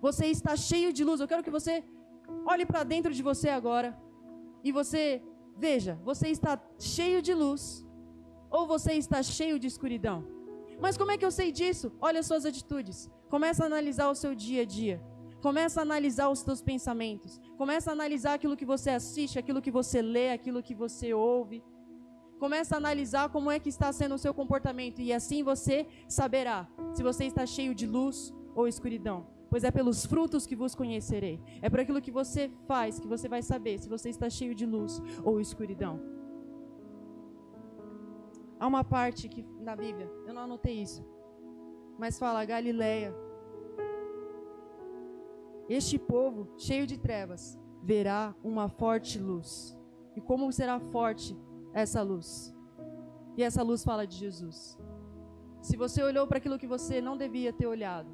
Você 0.00 0.26
está 0.26 0.56
cheio 0.56 0.92
de 0.92 1.04
luz. 1.04 1.20
Eu 1.20 1.28
quero 1.28 1.44
que 1.44 1.50
você 1.50 1.84
olhe 2.44 2.66
para 2.66 2.82
dentro 2.82 3.12
de 3.12 3.22
você 3.22 3.48
agora 3.48 3.96
e 4.64 4.72
você 4.72 5.22
veja: 5.58 5.98
você 6.04 6.28
está 6.28 6.60
cheio 6.78 7.20
de 7.20 7.34
luz 7.34 7.84
ou 8.50 8.66
você 8.66 8.92
está 8.94 9.22
cheio 9.22 9.58
de 9.58 9.66
escuridão? 9.66 10.24
Mas 10.80 10.96
como 10.96 11.10
é 11.10 11.18
que 11.18 11.24
eu 11.24 11.30
sei 11.30 11.50
disso? 11.50 11.92
Olha 12.00 12.20
as 12.20 12.26
suas 12.26 12.46
atitudes. 12.46 13.10
Começa 13.28 13.64
a 13.64 13.66
analisar 13.66 14.08
o 14.08 14.14
seu 14.14 14.34
dia 14.34 14.62
a 14.62 14.64
dia. 14.64 15.02
Começa 15.42 15.80
a 15.80 15.82
analisar 15.82 16.28
os 16.30 16.40
seus 16.40 16.62
pensamentos. 16.62 17.40
Começa 17.56 17.90
a 17.90 17.92
analisar 17.92 18.34
aquilo 18.34 18.56
que 18.56 18.64
você 18.64 18.90
assiste, 18.90 19.38
aquilo 19.38 19.60
que 19.60 19.70
você 19.70 20.00
lê, 20.00 20.30
aquilo 20.30 20.62
que 20.62 20.74
você 20.74 21.12
ouve. 21.12 21.62
Começa 22.38 22.76
a 22.76 22.78
analisar 22.78 23.28
como 23.30 23.50
é 23.50 23.58
que 23.58 23.68
está 23.68 23.92
sendo 23.92 24.14
o 24.14 24.18
seu 24.18 24.32
comportamento 24.32 25.00
e 25.00 25.12
assim 25.12 25.42
você 25.42 25.86
saberá 26.08 26.68
se 26.92 27.02
você 27.02 27.24
está 27.24 27.44
cheio 27.44 27.74
de 27.74 27.86
luz 27.86 28.32
ou 28.54 28.68
escuridão. 28.68 29.37
Pois 29.50 29.64
é 29.64 29.70
pelos 29.70 30.04
frutos 30.04 30.46
que 30.46 30.56
vos 30.56 30.74
conhecerei. 30.74 31.40
É 31.62 31.70
por 31.70 31.80
aquilo 31.80 32.02
que 32.02 32.10
você 32.10 32.50
faz 32.66 32.98
que 32.98 33.08
você 33.08 33.28
vai 33.28 33.42
saber 33.42 33.78
se 33.78 33.88
você 33.88 34.10
está 34.10 34.28
cheio 34.28 34.54
de 34.54 34.66
luz 34.66 35.00
ou 35.24 35.40
escuridão. 35.40 36.00
Há 38.60 38.66
uma 38.66 38.84
parte 38.84 39.28
que 39.28 39.44
na 39.60 39.74
Bíblia, 39.74 40.10
eu 40.26 40.34
não 40.34 40.42
anotei 40.42 40.82
isso, 40.82 41.04
mas 41.98 42.18
fala 42.18 42.44
Galileia 42.44 43.14
este 45.68 45.98
povo, 45.98 46.48
cheio 46.56 46.86
de 46.86 46.96
trevas, 46.96 47.58
verá 47.82 48.34
uma 48.42 48.68
forte 48.68 49.18
luz. 49.18 49.76
E 50.16 50.20
como 50.20 50.50
será 50.50 50.80
forte 50.80 51.36
essa 51.74 52.00
luz? 52.00 52.54
E 53.36 53.42
essa 53.42 53.62
luz 53.62 53.84
fala 53.84 54.06
de 54.06 54.16
Jesus. 54.16 54.78
Se 55.60 55.76
você 55.76 56.02
olhou 56.02 56.26
para 56.26 56.38
aquilo 56.38 56.58
que 56.58 56.66
você 56.66 57.02
não 57.02 57.18
devia 57.18 57.52
ter 57.52 57.66
olhado, 57.66 58.08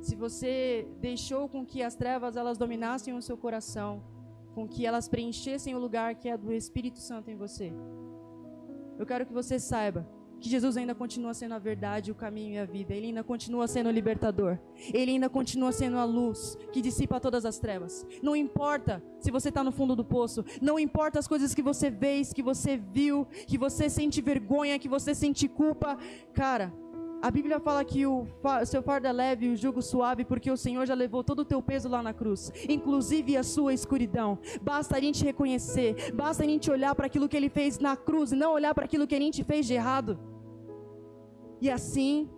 se 0.00 0.14
você 0.14 0.86
deixou 1.00 1.48
com 1.48 1.64
que 1.64 1.82
as 1.82 1.94
trevas 1.94 2.36
elas 2.36 2.56
dominassem 2.56 3.14
o 3.14 3.22
seu 3.22 3.36
coração, 3.36 4.02
com 4.54 4.66
que 4.66 4.86
elas 4.86 5.08
preenchessem 5.08 5.74
o 5.74 5.78
lugar 5.78 6.14
que 6.14 6.28
é 6.28 6.36
do 6.36 6.52
Espírito 6.52 6.98
Santo 6.98 7.30
em 7.30 7.36
você, 7.36 7.72
eu 8.98 9.06
quero 9.06 9.26
que 9.26 9.32
você 9.32 9.58
saiba 9.58 10.06
que 10.40 10.48
Jesus 10.48 10.76
ainda 10.76 10.94
continua 10.94 11.34
sendo 11.34 11.54
a 11.54 11.58
verdade, 11.58 12.10
o 12.10 12.14
caminho 12.14 12.54
e 12.54 12.58
a 12.58 12.64
vida. 12.64 12.94
Ele 12.94 13.08
ainda 13.08 13.24
continua 13.24 13.66
sendo 13.66 13.88
o 13.88 13.92
libertador. 13.92 14.58
Ele 14.92 15.12
ainda 15.12 15.28
continua 15.28 15.72
sendo 15.72 15.98
a 15.98 16.04
luz 16.04 16.56
que 16.72 16.80
dissipa 16.80 17.20
todas 17.20 17.44
as 17.44 17.58
trevas. 17.58 18.06
Não 18.22 18.36
importa 18.36 19.02
se 19.20 19.30
você 19.30 19.48
está 19.48 19.64
no 19.64 19.72
fundo 19.72 19.96
do 19.96 20.04
poço. 20.04 20.44
Não 20.62 20.78
importa 20.78 21.18
as 21.18 21.26
coisas 21.26 21.54
que 21.54 21.62
você 21.62 21.90
vê, 21.90 22.22
que 22.34 22.42
você 22.42 22.76
viu, 22.76 23.26
que 23.46 23.58
você 23.58 23.90
sente 23.90 24.20
vergonha, 24.20 24.78
que 24.78 24.88
você 24.88 25.14
sente 25.14 25.48
culpa. 25.48 25.98
Cara, 26.32 26.72
a 27.20 27.30
Bíblia 27.30 27.58
fala 27.58 27.84
que 27.84 28.06
o 28.06 28.26
seu 28.64 28.82
fardo 28.82 29.06
é 29.06 29.12
leve 29.12 29.46
e 29.46 29.52
o 29.52 29.56
jugo 29.56 29.82
suave, 29.82 30.24
porque 30.24 30.50
o 30.50 30.56
Senhor 30.56 30.86
já 30.86 30.94
levou 30.94 31.24
todo 31.24 31.40
o 31.40 31.44
teu 31.44 31.60
peso 31.60 31.88
lá 31.88 32.02
na 32.02 32.12
cruz, 32.12 32.52
inclusive 32.68 33.36
a 33.36 33.42
sua 33.42 33.74
escuridão. 33.74 34.38
Basta 34.62 34.96
a 34.96 35.00
gente 35.00 35.24
reconhecer, 35.24 36.12
basta 36.14 36.44
a 36.44 36.46
gente 36.46 36.70
olhar 36.70 36.94
para 36.94 37.06
aquilo 37.06 37.28
que 37.28 37.36
Ele 37.36 37.48
fez 37.48 37.78
na 37.78 37.96
cruz 37.96 38.32
e 38.32 38.36
não 38.36 38.52
olhar 38.52 38.74
para 38.74 38.84
aquilo 38.84 39.06
que 39.06 39.14
a 39.14 39.20
gente 39.20 39.42
fez 39.42 39.66
de 39.66 39.74
errado. 39.74 40.18
E 41.60 41.68
assim, 41.68 42.30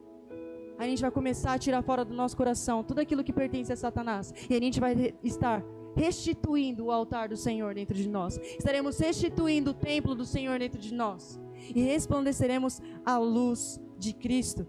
a 0.78 0.86
gente 0.86 1.02
vai 1.02 1.10
começar 1.10 1.52
a 1.52 1.58
tirar 1.58 1.82
fora 1.82 2.04
do 2.04 2.14
nosso 2.14 2.36
coração 2.36 2.82
tudo 2.82 3.00
aquilo 3.00 3.22
que 3.22 3.34
pertence 3.34 3.72
a 3.72 3.76
Satanás, 3.76 4.32
e 4.48 4.54
a 4.54 4.60
gente 4.60 4.80
vai 4.80 5.14
estar 5.22 5.62
restituindo 5.94 6.86
o 6.86 6.90
altar 6.90 7.28
do 7.28 7.36
Senhor 7.36 7.74
dentro 7.74 7.94
de 7.94 8.08
nós. 8.08 8.38
Estaremos 8.38 8.98
restituindo 8.98 9.72
o 9.72 9.74
templo 9.74 10.14
do 10.14 10.24
Senhor 10.24 10.58
dentro 10.58 10.80
de 10.80 10.94
nós 10.94 11.38
e 11.74 11.82
resplandeceremos 11.82 12.80
a 13.04 13.18
luz 13.18 13.78
de 14.04 14.12
Cristo. 14.14 14.66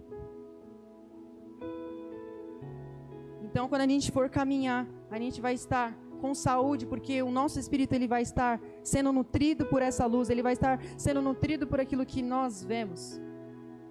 Então, 3.45 3.67
quando 3.69 3.81
a 3.81 3.87
gente 3.87 4.11
for 4.11 4.29
caminhar, 4.29 4.87
a 5.09 5.17
gente 5.17 5.39
vai 5.41 5.53
estar 5.53 5.87
com 6.21 6.33
saúde, 6.33 6.85
porque 6.85 7.21
o 7.23 7.31
nosso 7.31 7.59
espírito 7.59 7.93
ele 7.93 8.07
vai 8.07 8.21
estar 8.21 8.61
sendo 8.83 9.11
nutrido 9.11 9.65
por 9.65 9.81
essa 9.81 10.05
luz, 10.05 10.29
ele 10.29 10.43
vai 10.43 10.53
estar 10.53 10.79
sendo 10.97 11.21
nutrido 11.21 11.65
por 11.65 11.79
aquilo 11.79 12.05
que 12.05 12.21
nós 12.21 12.63
vemos. 12.63 13.19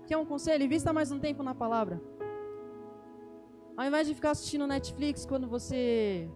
Quer 0.06 0.16
um 0.16 0.24
conselho? 0.24 0.64
Invista 0.64 0.92
mais 0.92 1.10
um 1.10 1.18
tempo 1.18 1.42
na 1.42 1.54
palavra. 1.54 2.00
Ao 3.76 3.84
invés 3.84 4.06
de 4.06 4.14
ficar 4.14 4.32
assistindo 4.32 4.66
Netflix 4.66 5.26
quando 5.26 5.46
você 5.48 6.28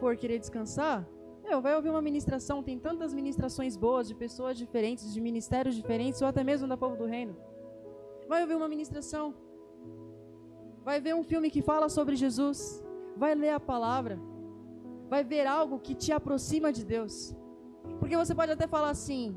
for 0.00 0.16
querer 0.16 0.38
descansar, 0.38 1.06
meu, 1.44 1.60
vai 1.60 1.74
ouvir 1.76 1.90
uma 1.90 2.02
ministração. 2.02 2.62
Tem 2.62 2.78
tantas 2.78 3.12
ministrações 3.12 3.76
boas 3.76 4.08
de 4.08 4.14
pessoas 4.14 4.56
diferentes, 4.56 5.12
de 5.12 5.20
ministérios 5.20 5.74
diferentes, 5.74 6.22
ou 6.22 6.28
até 6.28 6.42
mesmo 6.42 6.66
da 6.66 6.76
povo 6.76 6.96
do 6.96 7.04
reino. 7.04 7.36
Vai 8.28 8.42
ouvir 8.42 8.54
uma 8.54 8.68
ministração. 8.68 9.34
Vai 10.84 11.00
ver 11.00 11.14
um 11.14 11.22
filme 11.22 11.50
que 11.50 11.62
fala 11.62 11.88
sobre 11.88 12.16
Jesus. 12.16 12.82
Vai 13.16 13.34
ler 13.34 13.50
a 13.50 13.60
palavra. 13.60 14.18
Vai 15.08 15.22
ver 15.22 15.46
algo 15.46 15.78
que 15.78 15.94
te 15.94 16.12
aproxima 16.12 16.72
de 16.72 16.84
Deus. 16.84 17.34
Porque 17.98 18.16
você 18.16 18.34
pode 18.34 18.52
até 18.52 18.66
falar 18.66 18.90
assim: 18.90 19.36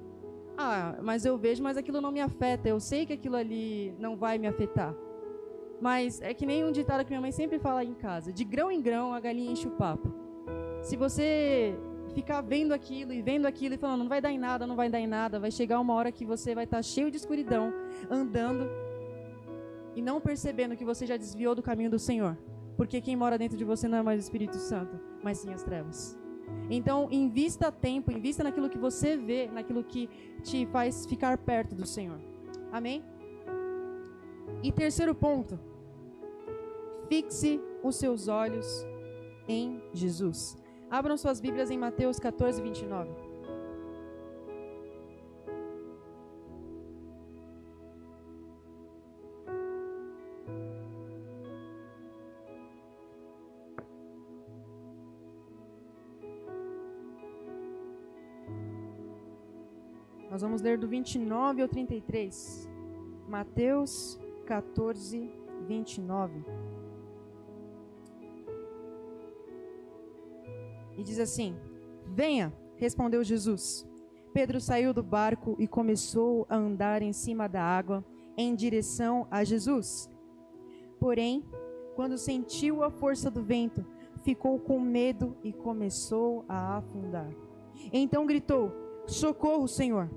ah, 0.58 0.97
mas 1.02 1.26
eu 1.26 1.38
vejo, 1.38 1.62
mas 1.62 1.78
aquilo 1.78 2.02
não 2.02 2.12
me 2.12 2.21
afeta. 2.21 2.67
Eu 2.67 2.80
sei 2.80 3.06
que 3.06 3.13
aquilo 3.13 3.36
ali 3.36 3.95
não 4.00 4.15
vai 4.17 4.38
me 4.38 4.47
afetar. 4.47 4.95
Mas 5.80 6.21
é 6.21 6.34
que 6.34 6.45
nem 6.45 6.65
um 6.65 6.71
ditado 6.71 7.04
que 7.04 7.12
minha 7.12 7.21
mãe 7.21 7.32
sempre 7.32 7.60
fala 7.60 7.84
em 7.84 7.93
casa: 7.93 8.34
de 8.34 8.43
grão 8.43 8.71
em 8.71 8.82
grão 8.82 9.13
a 9.13 9.19
galinha 9.19 9.52
enche 9.52 9.67
o 9.67 9.71
papo. 9.71 10.12
Se 10.82 10.95
você 10.95 11.78
ficar 12.18 12.42
vendo 12.42 12.74
aquilo 12.74 13.14
e 13.14 13.22
vendo 13.22 13.46
aquilo 13.46 13.76
e 13.76 13.78
falando, 13.78 14.00
não 14.00 14.10
vai 14.10 14.20
dar 14.20 14.32
em 14.32 14.40
nada, 14.40 14.66
não 14.66 14.76
vai 14.76 14.90
dar 14.90 15.00
em 15.00 15.06
nada, 15.06 15.40
vai 15.40 15.52
chegar 15.52 15.80
uma 15.80 15.94
hora 15.94 16.12
que 16.12 16.26
você 16.26 16.56
vai 16.56 16.64
estar 16.64 16.82
cheio 16.82 17.12
de 17.12 17.18
escuridão, 17.18 17.72
andando 18.10 18.68
e 19.96 20.02
não 20.02 20.20
percebendo 20.20 20.76
que 20.76 20.84
você 20.84 21.06
já 21.06 21.16
desviou 21.16 21.54
do 21.54 21.62
caminho 21.62 21.92
do 21.92 22.00
Senhor. 22.00 22.36
Porque 22.76 23.02
quem 23.02 23.16
mora 23.16 23.38
dentro 23.38 23.56
de 23.56 23.64
você 23.64 23.88
não 23.88 24.00
é 24.00 24.02
mais 24.02 24.20
o 24.20 24.24
Espírito 24.24 24.58
Santo, 24.58 25.00
mas 25.24 25.38
sim 25.38 25.54
as 25.54 25.62
trevas. 25.62 26.18
Então, 26.72 27.08
invista 27.12 27.72
tempo, 27.72 28.12
invista 28.12 28.44
naquilo 28.44 28.68
que 28.68 28.80
você 28.80 29.16
vê, 29.16 29.48
naquilo 29.48 29.84
que 29.84 30.10
te 30.42 30.66
faz 30.66 31.06
ficar 31.06 31.38
perto 31.38 31.76
do 31.76 31.86
Senhor. 31.86 32.20
Amém? 32.72 33.04
E 34.64 34.72
terceiro 34.72 35.14
ponto, 35.14 35.60
fixe 37.08 37.62
os 37.84 37.96
seus 37.96 38.28
olhos 38.28 38.68
em 39.48 39.80
Jesus. 39.94 40.58
Abram 40.89 41.17
suas 41.17 41.41
Bíblias 41.41 41.69
em 41.69 41.78
Mateus 41.78 42.17
14, 42.17 42.62
29. 42.62 43.28
Nós 60.32 60.41
vamos 60.41 60.62
ler 60.62 60.78
do 60.78 60.88
29 60.88 61.63
ao 61.63 61.67
33. 61.67 62.69
Mateus 63.28 64.19
14, 64.45 65.30
29. 65.67 66.67
Diz 71.08 71.20
assim: 71.20 71.56
Venha, 72.06 72.54
respondeu 72.76 73.24
Jesus. 73.24 73.88
Pedro 74.34 74.60
saiu 74.62 74.93
do 74.93 75.02
barco 75.02 75.56
e 75.58 75.67
começou 75.67 76.46
a 76.50 76.56
andar 76.56 77.02
em 77.02 77.13
cima 77.13 77.48
da 77.48 77.63
água 77.63 78.06
em 78.38 78.54
direção 78.54 79.26
a 79.32 79.43
Jesus. 79.43 80.10
Porém, 81.00 81.43
quando 81.96 82.17
sentiu 82.17 82.84
a 82.84 82.91
força 82.91 83.32
do 83.32 83.41
vento, 83.41 83.84
ficou 84.22 84.60
com 84.60 84.80
medo 84.80 85.36
e 85.43 85.52
começou 85.52 86.46
a 86.48 86.78
afundar. 86.78 87.30
Então 87.91 88.28
gritou: 88.28 88.72
Socorro, 89.08 89.67
Senhor! 89.67 90.10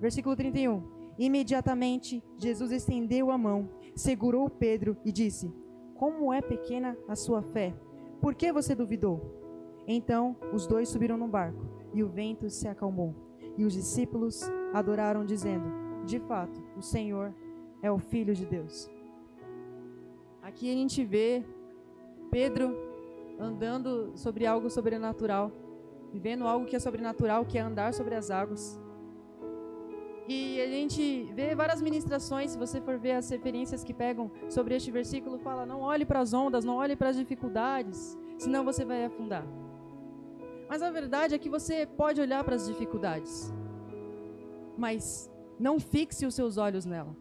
Versículo 0.00 0.36
31. 0.36 0.94
Imediatamente 1.18 2.22
Jesus 2.36 2.70
estendeu 2.70 3.30
a 3.30 3.38
mão, 3.38 3.70
segurou 3.94 4.50
Pedro 4.50 4.96
e 5.04 5.10
disse: 5.10 5.50
Como 5.94 6.32
é 6.32 6.42
pequena 6.42 6.96
a 7.08 7.16
sua 7.16 7.42
fé? 7.42 7.74
Por 8.20 8.34
que 8.34 8.52
você 8.52 8.74
duvidou? 8.74 9.45
Então 9.86 10.36
os 10.52 10.66
dois 10.66 10.88
subiram 10.88 11.16
no 11.16 11.28
barco 11.28 11.64
e 11.94 12.02
o 12.02 12.08
vento 12.08 12.50
se 12.50 12.66
acalmou. 12.66 13.14
E 13.56 13.64
os 13.64 13.72
discípulos 13.72 14.42
adoraram, 14.74 15.24
dizendo: 15.24 15.66
De 16.04 16.18
fato, 16.18 16.60
o 16.76 16.82
Senhor 16.82 17.32
é 17.82 17.90
o 17.90 17.98
Filho 17.98 18.34
de 18.34 18.44
Deus. 18.44 18.90
Aqui 20.42 20.70
a 20.70 20.74
gente 20.74 21.04
vê 21.04 21.44
Pedro 22.30 22.76
andando 23.38 24.12
sobre 24.16 24.46
algo 24.46 24.68
sobrenatural, 24.70 25.52
vivendo 26.12 26.46
algo 26.46 26.66
que 26.66 26.76
é 26.76 26.78
sobrenatural, 26.78 27.44
que 27.44 27.58
é 27.58 27.60
andar 27.60 27.92
sobre 27.94 28.14
as 28.14 28.30
águas. 28.30 28.80
E 30.28 30.60
a 30.60 30.66
gente 30.66 31.30
vê 31.34 31.54
várias 31.54 31.80
ministrações, 31.80 32.50
se 32.50 32.58
você 32.58 32.80
for 32.80 32.98
ver 32.98 33.12
as 33.12 33.30
referências 33.30 33.84
que 33.84 33.94
pegam 33.94 34.30
sobre 34.48 34.74
este 34.74 34.90
versículo, 34.90 35.38
fala: 35.38 35.64
não 35.64 35.80
olhe 35.80 36.04
para 36.04 36.20
as 36.20 36.32
ondas, 36.34 36.64
não 36.64 36.76
olhe 36.76 36.96
para 36.96 37.10
as 37.10 37.16
dificuldades, 37.16 38.18
senão 38.36 38.64
você 38.64 38.84
vai 38.84 39.04
afundar. 39.04 39.46
Mas 40.68 40.82
a 40.82 40.90
verdade 40.90 41.34
é 41.34 41.38
que 41.38 41.48
você 41.48 41.86
pode 41.86 42.20
olhar 42.20 42.42
para 42.44 42.56
as 42.56 42.66
dificuldades, 42.66 43.52
mas 44.76 45.30
não 45.58 45.78
fixe 45.78 46.26
os 46.26 46.34
seus 46.34 46.56
olhos 46.56 46.84
nela. 46.84 47.16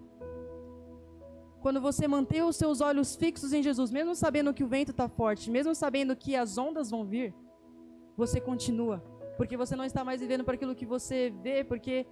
Quando 1.62 1.82
você 1.82 2.08
manter 2.08 2.44
os 2.44 2.56
seus 2.56 2.82
olhos 2.82 3.16
fixos 3.16 3.54
em 3.54 3.64
Jesus, 3.64 3.92
mesmo 3.92 4.14
sabendo 4.16 4.54
que 4.54 4.64
o 4.64 4.68
vento 4.68 4.92
está 4.92 5.08
forte, 5.08 5.50
mesmo 5.50 5.74
sabendo 5.74 6.16
que 6.16 6.36
as 6.36 6.58
ondas 6.58 6.92
vão 6.92 7.06
vir, 7.06 7.34
você 8.16 8.40
continua, 8.40 9.04
porque 9.38 9.58
você 9.58 9.76
não 9.76 9.84
está 9.84 10.04
mais 10.04 10.22
vivendo 10.22 10.44
para 10.44 10.56
aquilo 10.56 10.76
que 10.76 10.86
você 10.86 11.34
vê, 11.42 11.64
porque 11.64 12.06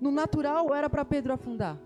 no 0.00 0.10
natural 0.10 0.74
era 0.74 0.88
para 0.88 1.04
Pedro 1.04 1.32
afundar. 1.32 1.78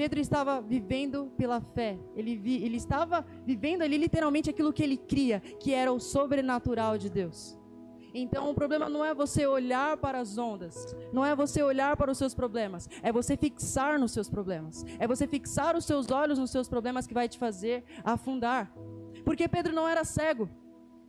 Pedro 0.00 0.18
estava 0.18 0.62
vivendo 0.62 1.30
pela 1.36 1.60
fé. 1.60 1.98
Ele, 2.16 2.34
vi, 2.34 2.64
ele 2.64 2.78
estava 2.78 3.22
vivendo 3.44 3.82
ali 3.82 3.98
literalmente 3.98 4.48
aquilo 4.48 4.72
que 4.72 4.82
ele 4.82 4.96
cria, 4.96 5.40
que 5.40 5.74
era 5.74 5.92
o 5.92 6.00
sobrenatural 6.00 6.96
de 6.96 7.10
Deus. 7.10 7.54
Então 8.14 8.48
o 8.50 8.54
problema 8.54 8.88
não 8.88 9.04
é 9.04 9.14
você 9.14 9.46
olhar 9.46 9.98
para 9.98 10.18
as 10.18 10.38
ondas, 10.38 10.96
não 11.12 11.22
é 11.22 11.36
você 11.36 11.62
olhar 11.62 11.98
para 11.98 12.10
os 12.10 12.16
seus 12.16 12.34
problemas, 12.34 12.88
é 13.02 13.12
você 13.12 13.36
fixar 13.36 13.98
nos 13.98 14.12
seus 14.12 14.30
problemas, 14.30 14.86
é 14.98 15.06
você 15.06 15.26
fixar 15.26 15.76
os 15.76 15.84
seus 15.84 16.10
olhos 16.10 16.38
nos 16.38 16.50
seus 16.50 16.66
problemas 16.66 17.06
que 17.06 17.12
vai 17.12 17.28
te 17.28 17.38
fazer 17.38 17.84
afundar. 18.02 18.72
Porque 19.22 19.46
Pedro 19.46 19.74
não 19.74 19.86
era 19.86 20.02
cego, 20.02 20.48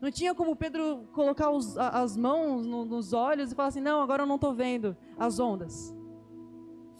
não 0.01 0.11
tinha 0.11 0.35
como 0.35 0.53
Pedro 0.53 1.07
colocar 1.13 1.49
os, 1.49 1.77
as 1.77 2.17
mãos 2.17 2.67
no, 2.67 2.83
nos 2.83 3.13
olhos 3.13 3.53
e 3.53 3.55
falar 3.55 3.69
assim: 3.69 3.79
não, 3.79 4.01
agora 4.01 4.23
eu 4.23 4.27
não 4.27 4.35
estou 4.35 4.53
vendo 4.53 4.97
as 5.17 5.39
ondas. 5.39 5.95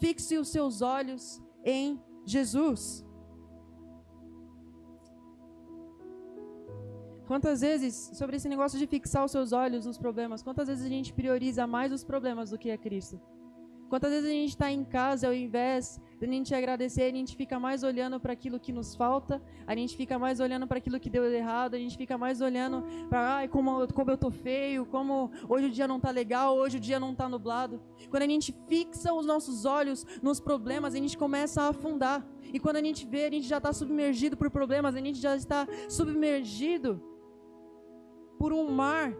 Fixe 0.00 0.38
os 0.38 0.48
seus 0.48 0.80
olhos 0.80 1.42
em 1.64 2.00
Jesus. 2.24 3.04
Quantas 7.26 7.60
vezes, 7.60 8.10
sobre 8.14 8.36
esse 8.36 8.48
negócio 8.48 8.78
de 8.78 8.86
fixar 8.86 9.24
os 9.24 9.30
seus 9.30 9.52
olhos 9.52 9.86
nos 9.86 9.96
problemas, 9.96 10.42
quantas 10.42 10.68
vezes 10.68 10.84
a 10.84 10.88
gente 10.88 11.14
prioriza 11.14 11.66
mais 11.66 11.92
os 11.92 12.04
problemas 12.04 12.50
do 12.50 12.58
que 12.58 12.70
a 12.70 12.76
Cristo? 12.76 13.18
Quantas 13.92 14.10
vezes 14.10 14.26
a 14.26 14.32
gente 14.32 14.48
está 14.48 14.72
em 14.72 14.84
casa, 14.84 15.26
ao 15.26 15.34
invés 15.34 16.00
de 16.18 16.24
a 16.24 16.26
gente 16.26 16.54
agradecer, 16.54 17.02
a 17.02 17.10
gente 17.10 17.36
fica 17.36 17.60
mais 17.60 17.82
olhando 17.82 18.18
para 18.18 18.32
aquilo 18.32 18.58
que 18.58 18.72
nos 18.72 18.94
falta, 18.94 19.42
a 19.66 19.74
gente 19.76 19.94
fica 19.94 20.18
mais 20.18 20.40
olhando 20.40 20.66
para 20.66 20.78
aquilo 20.78 20.98
que 20.98 21.10
deu 21.10 21.30
errado, 21.30 21.74
a 21.74 21.78
gente 21.78 21.98
fica 21.98 22.16
mais 22.16 22.40
olhando 22.40 22.82
para 23.10 23.34
ai, 23.34 23.48
como, 23.48 23.86
como 23.92 24.10
eu 24.10 24.16
tô 24.16 24.30
feio, 24.30 24.86
como 24.86 25.30
hoje 25.46 25.66
o 25.66 25.70
dia 25.70 25.86
não 25.86 26.00
tá 26.00 26.10
legal, 26.10 26.56
hoje 26.56 26.78
o 26.78 26.80
dia 26.80 26.98
não 26.98 27.14
tá 27.14 27.28
nublado. 27.28 27.82
Quando 28.08 28.22
a 28.22 28.26
gente 28.26 28.56
fixa 28.66 29.12
os 29.12 29.26
nossos 29.26 29.66
olhos 29.66 30.06
nos 30.22 30.40
problemas, 30.40 30.94
a 30.94 30.96
gente 30.96 31.18
começa 31.18 31.60
a 31.60 31.68
afundar. 31.68 32.26
E 32.50 32.58
quando 32.58 32.76
a 32.76 32.82
gente 32.82 33.04
vê, 33.04 33.26
a 33.26 33.30
gente 33.30 33.46
já 33.46 33.58
está 33.58 33.74
submergido 33.74 34.38
por 34.38 34.50
problemas, 34.50 34.94
a 34.94 35.00
gente 35.00 35.20
já 35.20 35.36
está 35.36 35.68
submergido 35.90 36.98
por 38.38 38.54
um 38.54 38.70
mar 38.70 39.12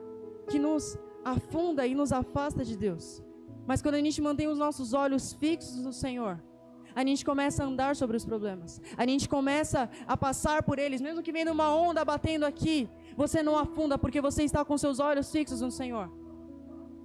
que 0.48 0.58
nos 0.58 0.96
afunda 1.22 1.87
e 1.87 1.94
nos 1.94 2.11
afasta 2.11 2.64
de 2.64 2.74
Deus. 2.74 3.22
Mas 3.66 3.81
quando 3.81 3.94
a 3.94 4.01
gente 4.01 4.20
mantém 4.20 4.48
os 4.48 4.59
nossos 4.59 4.92
olhos 4.92 5.33
fixos 5.33 5.77
no 5.83 5.92
Senhor, 5.92 6.42
a 6.94 7.05
gente 7.05 7.25
começa 7.25 7.62
a 7.62 7.66
andar 7.66 7.96
sobre 7.96 8.16
os 8.16 8.25
problemas. 8.25 8.81
A 8.96 9.07
gente 9.07 9.29
começa 9.29 9.88
a 10.07 10.16
passar 10.16 10.62
por 10.62 10.79
eles, 10.79 11.01
mesmo 11.01 11.22
que 11.22 11.33
venha 11.33 11.53
uma 11.53 11.75
onda 11.75 12.05
batendo 12.05 12.44
aqui, 12.44 12.88
você 13.16 13.42
não 13.42 13.57
afunda 13.57 13.96
porque 13.98 14.20
você 14.20 14.42
está 14.42 14.64
com 14.64 14.77
seus 14.77 14.98
olhos 14.98 15.31
fixos 15.31 15.61
no 15.61 15.70
Senhor. 15.70 16.11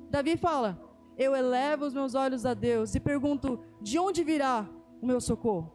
Davi 0.10 0.38
fala: 0.38 0.82
Eu 1.18 1.36
elevo 1.36 1.86
os 1.86 1.94
meus 1.94 2.16
olhos 2.16 2.46
a 2.46 2.54
Deus 2.54 2.96
e 2.96 3.00
pergunto: 3.00 3.60
De 3.82 3.98
onde 4.00 4.24
virá 4.24 4.68
o 5.02 5.06
meu 5.06 5.22
socorro? 5.22 5.72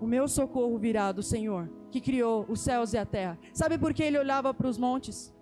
O 0.00 0.06
meu 0.06 0.26
socorro 0.26 0.78
virá 0.78 1.12
do 1.12 1.22
Senhor, 1.22 1.70
que 1.90 2.00
criou 2.00 2.46
os 2.48 2.60
céus 2.60 2.92
e 2.92 2.98
a 2.98 3.04
terra. 3.04 3.38
Sabe 3.52 3.76
por 3.78 3.92
que 3.92 4.02
ele 4.02 4.18
olhava 4.18 4.54
para 4.54 4.68
os 4.68 4.78
montes? 4.78 5.34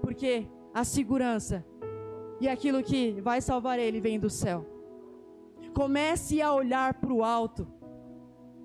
Porque 0.00 0.48
a 0.72 0.84
segurança 0.84 1.64
e 2.40 2.48
aquilo 2.48 2.82
que 2.82 3.20
vai 3.20 3.40
salvar 3.40 3.78
ele 3.78 4.00
vem 4.00 4.18
do 4.18 4.30
céu. 4.30 4.66
Comece 5.74 6.40
a 6.40 6.52
olhar 6.52 6.94
para 6.94 7.12
o 7.12 7.22
alto. 7.22 7.66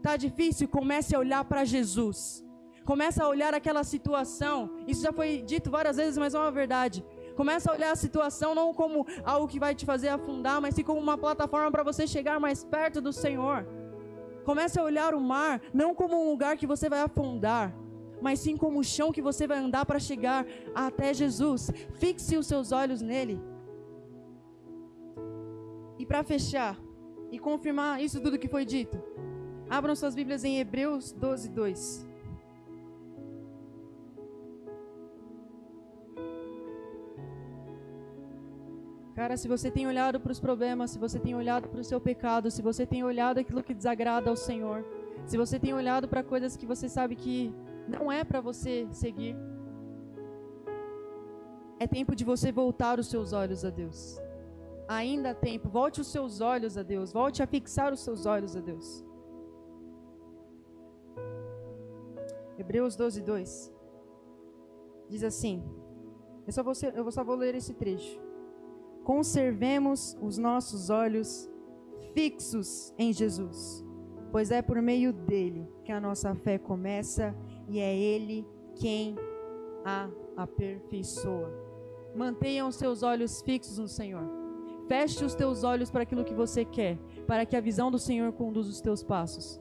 Tá 0.01 0.17
difícil? 0.17 0.67
Comece 0.67 1.15
a 1.15 1.19
olhar 1.19 1.43
para 1.45 1.63
Jesus. 1.63 2.43
Comece 2.85 3.21
a 3.21 3.27
olhar 3.27 3.53
aquela 3.53 3.83
situação. 3.83 4.69
Isso 4.87 5.03
já 5.03 5.13
foi 5.13 5.41
dito 5.41 5.69
várias 5.69 5.97
vezes, 5.97 6.17
mas 6.17 6.33
é 6.33 6.39
uma 6.39 6.51
verdade. 6.51 7.03
Começa 7.35 7.71
a 7.71 7.75
olhar 7.75 7.91
a 7.91 7.95
situação 7.95 8.53
não 8.53 8.73
como 8.73 9.05
algo 9.23 9.47
que 9.47 9.59
vai 9.59 9.73
te 9.73 9.85
fazer 9.85 10.09
afundar, 10.09 10.59
mas 10.61 10.75
sim 10.75 10.83
como 10.83 10.99
uma 10.99 11.17
plataforma 11.17 11.71
para 11.71 11.83
você 11.83 12.07
chegar 12.07 12.39
mais 12.39 12.63
perto 12.63 12.99
do 12.99 13.13
Senhor. 13.13 13.65
Comece 14.43 14.79
a 14.79 14.83
olhar 14.83 15.13
o 15.13 15.21
mar 15.21 15.61
não 15.73 15.93
como 15.93 16.19
um 16.19 16.29
lugar 16.29 16.57
que 16.57 16.65
você 16.65 16.89
vai 16.89 17.01
afundar, 17.01 17.73
mas 18.21 18.39
sim 18.39 18.57
como 18.57 18.79
o 18.79 18.83
chão 18.83 19.11
que 19.11 19.21
você 19.21 19.47
vai 19.47 19.59
andar 19.59 19.85
para 19.85 19.99
chegar 19.99 20.45
até 20.73 21.13
Jesus. 21.13 21.71
Fixe 21.93 22.35
os 22.37 22.47
seus 22.47 22.71
olhos 22.71 23.01
nele. 23.01 23.39
E 26.01 26.05
para 26.05 26.23
fechar 26.23 26.75
e 27.31 27.37
confirmar 27.37 28.01
isso 28.01 28.19
tudo 28.19 28.39
que 28.39 28.47
foi 28.47 28.65
dito, 28.65 28.97
abram 29.69 29.95
suas 29.95 30.15
Bíblias 30.15 30.43
em 30.43 30.57
Hebreus 30.57 31.11
12, 31.11 31.47
2. 31.49 32.07
Cara, 39.13 39.37
se 39.37 39.47
você 39.47 39.69
tem 39.69 39.85
olhado 39.85 40.19
para 40.19 40.31
os 40.31 40.39
problemas, 40.39 40.89
se 40.89 40.97
você 40.97 41.19
tem 41.19 41.35
olhado 41.35 41.69
para 41.69 41.81
o 41.81 41.83
seu 41.83 42.01
pecado, 42.01 42.49
se 42.49 42.63
você 42.63 42.83
tem 42.83 43.03
olhado 43.03 43.37
aquilo 43.37 43.61
que 43.61 43.71
desagrada 43.71 44.27
ao 44.27 44.35
Senhor, 44.35 44.83
se 45.27 45.37
você 45.37 45.59
tem 45.59 45.71
olhado 45.71 46.07
para 46.07 46.23
coisas 46.23 46.57
que 46.57 46.65
você 46.65 46.89
sabe 46.89 47.15
que 47.15 47.53
não 47.87 48.11
é 48.11 48.23
para 48.23 48.41
você 48.41 48.87
seguir, 48.91 49.35
é 51.79 51.85
tempo 51.85 52.15
de 52.15 52.25
você 52.25 52.51
voltar 52.51 52.97
os 52.97 53.05
seus 53.05 53.33
olhos 53.33 53.63
a 53.63 53.69
Deus. 53.69 54.19
Ainda 54.99 55.31
há 55.31 55.35
tempo, 55.35 55.69
volte 55.69 56.01
os 56.03 56.07
seus 56.15 56.41
olhos 56.41 56.77
a 56.77 56.83
Deus, 56.83 57.13
volte 57.21 57.41
a 57.43 57.47
fixar 57.47 57.93
os 57.93 58.01
seus 58.01 58.25
olhos 58.25 58.55
a 58.55 58.61
Deus. 58.69 58.87
Hebreus 62.57 62.95
12, 62.95 63.21
2 63.21 63.73
diz 65.09 65.23
assim: 65.23 65.63
eu 66.47 66.53
só 66.53 66.63
vou, 66.63 66.73
eu 66.93 67.11
só 67.11 67.23
vou 67.23 67.35
ler 67.35 67.55
esse 67.55 67.73
trecho 67.73 68.19
conservemos 69.03 70.17
os 70.21 70.37
nossos 70.37 70.89
olhos 70.89 71.49
fixos 72.13 72.93
em 72.97 73.11
Jesus, 73.13 73.85
pois 74.31 74.51
é 74.51 74.61
por 74.61 74.81
meio 74.81 75.11
dele 75.11 75.67
que 75.83 75.91
a 75.91 75.99
nossa 75.99 76.33
fé 76.35 76.57
começa 76.57 77.35
e 77.67 77.79
é 77.79 77.95
ele 77.95 78.45
quem 78.75 79.15
a 79.83 80.09
aperfeiçoa. 80.37 81.51
Mantenha 82.15 82.65
os 82.65 82.75
seus 82.75 83.03
olhos 83.03 83.41
fixos 83.41 83.77
no 83.77 83.87
Senhor. 83.87 84.40
Feche 84.91 85.23
os 85.23 85.33
teus 85.33 85.63
olhos 85.63 85.89
para 85.89 86.03
aquilo 86.03 86.25
que 86.25 86.33
você 86.33 86.65
quer, 86.65 86.97
para 87.25 87.45
que 87.45 87.55
a 87.55 87.61
visão 87.61 87.89
do 87.89 87.97
Senhor 87.97 88.33
conduza 88.33 88.69
os 88.69 88.81
teus 88.81 89.01
passos. 89.01 89.57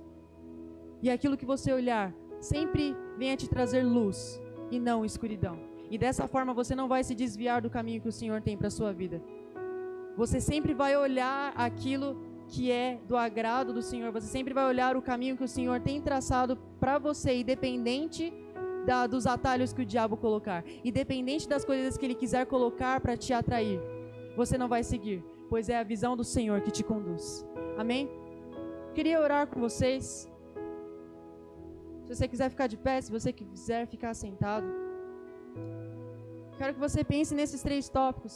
E 1.01 1.09
aquilo 1.09 1.37
que 1.37 1.47
você 1.47 1.73
olhar 1.73 2.13
sempre 2.41 2.97
venha 3.17 3.37
te 3.37 3.49
trazer 3.49 3.85
luz 3.85 4.43
e 4.73 4.81
não 4.81 5.05
escuridão. 5.05 5.57
E 5.89 5.97
dessa 5.97 6.27
forma 6.27 6.53
você 6.53 6.75
não 6.75 6.89
vai 6.89 7.05
se 7.05 7.15
desviar 7.15 7.63
do 7.63 7.71
caminho 7.71 8.01
que 8.01 8.09
o 8.09 8.13
Senhor 8.13 8.43
tem 8.43 8.57
para 8.57 8.67
a 8.67 8.73
sua 8.73 8.93
vida. 8.93 9.23
Você 10.17 10.41
sempre 10.41 10.75
vai 10.75 10.97
olhar 10.97 11.53
aquilo 11.55 12.17
que 12.49 12.73
é 12.73 12.99
do 13.07 13.17
agrado 13.17 13.73
do 13.73 13.83
Senhor. 13.83 14.11
Você 14.11 14.27
sempre 14.27 14.53
vai 14.53 14.67
olhar 14.67 14.97
o 14.97 15.03
caminho 15.03 15.37
que 15.37 15.45
o 15.45 15.55
Senhor 15.57 15.79
tem 15.79 16.03
traçado 16.03 16.57
para 16.81 16.99
você, 16.99 17.37
independente 17.37 18.35
da, 18.85 19.07
dos 19.07 19.29
atalhos 19.29 19.73
que 19.73 19.83
o 19.83 19.87
diabo 19.87 20.17
colocar, 20.17 20.65
independente 20.85 21.49
das 21.49 21.65
coisas 21.65 21.97
que 21.97 22.05
ele 22.05 22.17
quiser 22.17 22.47
colocar 22.47 23.01
para 23.01 23.17
te 23.17 23.33
atrair. 23.33 24.00
Você 24.41 24.57
não 24.57 24.69
vai 24.75 24.83
seguir, 24.91 25.19
pois 25.51 25.69
é 25.69 25.77
a 25.79 25.89
visão 25.93 26.13
do 26.21 26.25
Senhor 26.35 26.59
que 26.63 26.71
te 26.77 26.83
conduz. 26.91 27.25
Amém? 27.83 28.03
Queria 28.95 29.21
orar 29.25 29.47
com 29.51 29.59
vocês. 29.67 30.05
Se 32.03 32.09
você 32.15 32.27
quiser 32.33 32.49
ficar 32.55 32.67
de 32.73 32.79
pé, 32.87 32.95
se 33.03 33.13
você 33.17 33.31
quiser 33.35 33.83
ficar 33.95 34.15
sentado. 34.15 34.67
Quero 36.57 36.73
que 36.73 36.81
você 36.87 37.05
pense 37.13 37.35
nesses 37.41 37.63
três 37.67 37.91
tópicos. 37.91 38.35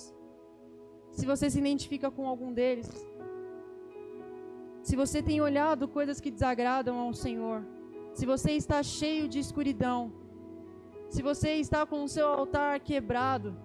Se 1.11 1.25
você 1.25 1.49
se 1.49 1.59
identifica 1.65 2.11
com 2.11 2.29
algum 2.29 2.53
deles. 2.53 2.91
Se 4.83 4.95
você 5.03 5.23
tem 5.23 5.41
olhado 5.41 5.89
coisas 5.89 6.21
que 6.21 6.31
desagradam 6.31 6.99
ao 6.99 7.15
Senhor. 7.15 7.65
Se 8.13 8.27
você 8.27 8.53
está 8.63 8.83
cheio 8.83 9.27
de 9.27 9.39
escuridão. 9.39 10.13
Se 11.09 11.23
você 11.23 11.53
está 11.55 11.87
com 11.87 12.05
o 12.05 12.13
seu 12.17 12.29
altar 12.29 12.79
quebrado. 12.81 13.57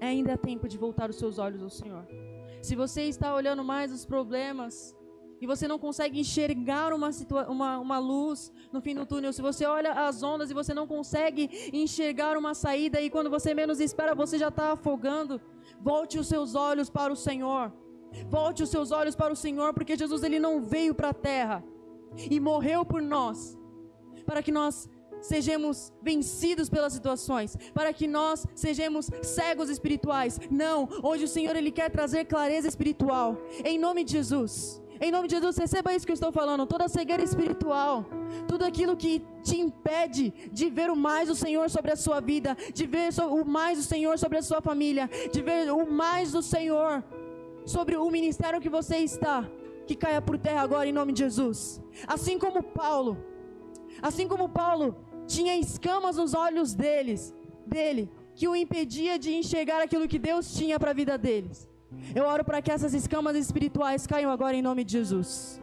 Ainda 0.00 0.32
é 0.32 0.36
tempo 0.36 0.68
de 0.68 0.76
voltar 0.76 1.10
os 1.10 1.16
seus 1.16 1.38
olhos 1.38 1.62
ao 1.62 1.70
Senhor. 1.70 2.06
Se 2.62 2.74
você 2.74 3.02
está 3.02 3.34
olhando 3.34 3.62
mais 3.64 3.92
os 3.92 4.04
problemas, 4.04 4.94
e 5.40 5.46
você 5.46 5.68
não 5.68 5.78
consegue 5.78 6.18
enxergar 6.20 6.92
uma, 6.92 7.10
uma, 7.48 7.78
uma 7.78 7.98
luz 7.98 8.52
no 8.72 8.80
fim 8.80 8.94
do 8.94 9.04
túnel, 9.04 9.32
se 9.32 9.42
você 9.42 9.66
olha 9.66 9.92
as 9.92 10.22
ondas 10.22 10.50
e 10.50 10.54
você 10.54 10.72
não 10.72 10.86
consegue 10.86 11.70
enxergar 11.72 12.36
uma 12.36 12.54
saída 12.54 13.00
e 13.00 13.10
quando 13.10 13.28
você 13.28 13.52
menos 13.52 13.80
espera 13.80 14.14
você 14.14 14.38
já 14.38 14.48
está 14.48 14.72
afogando, 14.72 15.40
volte 15.80 16.18
os 16.18 16.26
seus 16.26 16.54
olhos 16.54 16.88
para 16.88 17.12
o 17.12 17.16
Senhor. 17.16 17.72
Volte 18.28 18.62
os 18.62 18.70
seus 18.70 18.92
olhos 18.92 19.14
para 19.14 19.32
o 19.32 19.36
Senhor, 19.36 19.74
porque 19.74 19.96
Jesus 19.96 20.22
ele 20.22 20.40
não 20.40 20.62
veio 20.62 20.94
para 20.94 21.10
a 21.10 21.14
terra 21.14 21.62
e 22.30 22.40
morreu 22.40 22.84
por 22.84 23.02
nós, 23.02 23.58
para 24.24 24.42
que 24.42 24.50
nós 24.50 24.88
sejamos 25.26 25.92
vencidos 26.02 26.68
pelas 26.68 26.92
situações, 26.92 27.56
para 27.74 27.92
que 27.92 28.06
nós 28.06 28.46
sejamos 28.54 29.10
cegos 29.22 29.68
espirituais. 29.68 30.40
Não, 30.50 30.88
hoje 31.02 31.24
o 31.24 31.28
Senhor 31.28 31.54
ele 31.56 31.70
quer 31.70 31.90
trazer 31.90 32.24
clareza 32.24 32.68
espiritual. 32.68 33.36
Em 33.64 33.78
nome 33.78 34.04
de 34.04 34.12
Jesus. 34.12 34.80
Em 35.00 35.10
nome 35.10 35.28
de 35.28 35.34
Jesus, 35.34 35.56
receba 35.58 35.94
isso 35.94 36.06
que 36.06 36.12
eu 36.12 36.20
estou 36.20 36.32
falando. 36.32 36.66
Toda 36.66 36.88
cegueira 36.88 37.22
espiritual, 37.22 38.06
tudo 38.48 38.64
aquilo 38.64 38.96
que 38.96 39.22
te 39.42 39.60
impede 39.60 40.32
de 40.50 40.70
ver 40.70 40.90
o 40.90 40.96
mais 40.96 41.28
do 41.28 41.34
Senhor 41.34 41.68
sobre 41.68 41.92
a 41.92 41.96
sua 41.96 42.20
vida, 42.20 42.56
de 42.72 42.86
ver 42.86 43.10
o 43.20 43.44
mais 43.44 43.78
do 43.78 43.84
Senhor 43.84 44.18
sobre 44.18 44.38
a 44.38 44.42
sua 44.42 44.62
família, 44.62 45.10
de 45.30 45.42
ver 45.42 45.70
o 45.70 45.90
mais 45.90 46.32
do 46.32 46.42
Senhor 46.42 47.04
sobre 47.66 47.96
o 47.96 48.10
ministério 48.10 48.60
que 48.60 48.68
você 48.68 48.98
está, 48.98 49.46
que 49.86 49.94
caia 49.94 50.22
por 50.22 50.38
terra 50.38 50.62
agora 50.62 50.88
em 50.88 50.92
nome 50.92 51.12
de 51.12 51.20
Jesus. 51.20 51.80
Assim 52.06 52.38
como 52.38 52.62
Paulo, 52.62 53.18
assim 54.00 54.26
como 54.26 54.48
Paulo 54.48 54.96
tinha 55.26 55.56
escamas 55.56 56.16
nos 56.16 56.34
olhos 56.34 56.74
deles, 56.74 57.34
dele, 57.66 58.10
que 58.34 58.46
o 58.48 58.54
impedia 58.54 59.18
de 59.18 59.34
enxergar 59.34 59.82
aquilo 59.82 60.08
que 60.08 60.18
Deus 60.18 60.54
tinha 60.54 60.78
para 60.78 60.90
a 60.90 60.94
vida 60.94 61.16
deles. 61.16 61.68
Eu 62.14 62.24
oro 62.24 62.44
para 62.44 62.60
que 62.62 62.70
essas 62.70 62.94
escamas 62.94 63.36
espirituais 63.36 64.06
caiam 64.06 64.30
agora 64.30 64.56
em 64.56 64.62
nome 64.62 64.84
de 64.84 64.92
Jesus. 64.92 65.60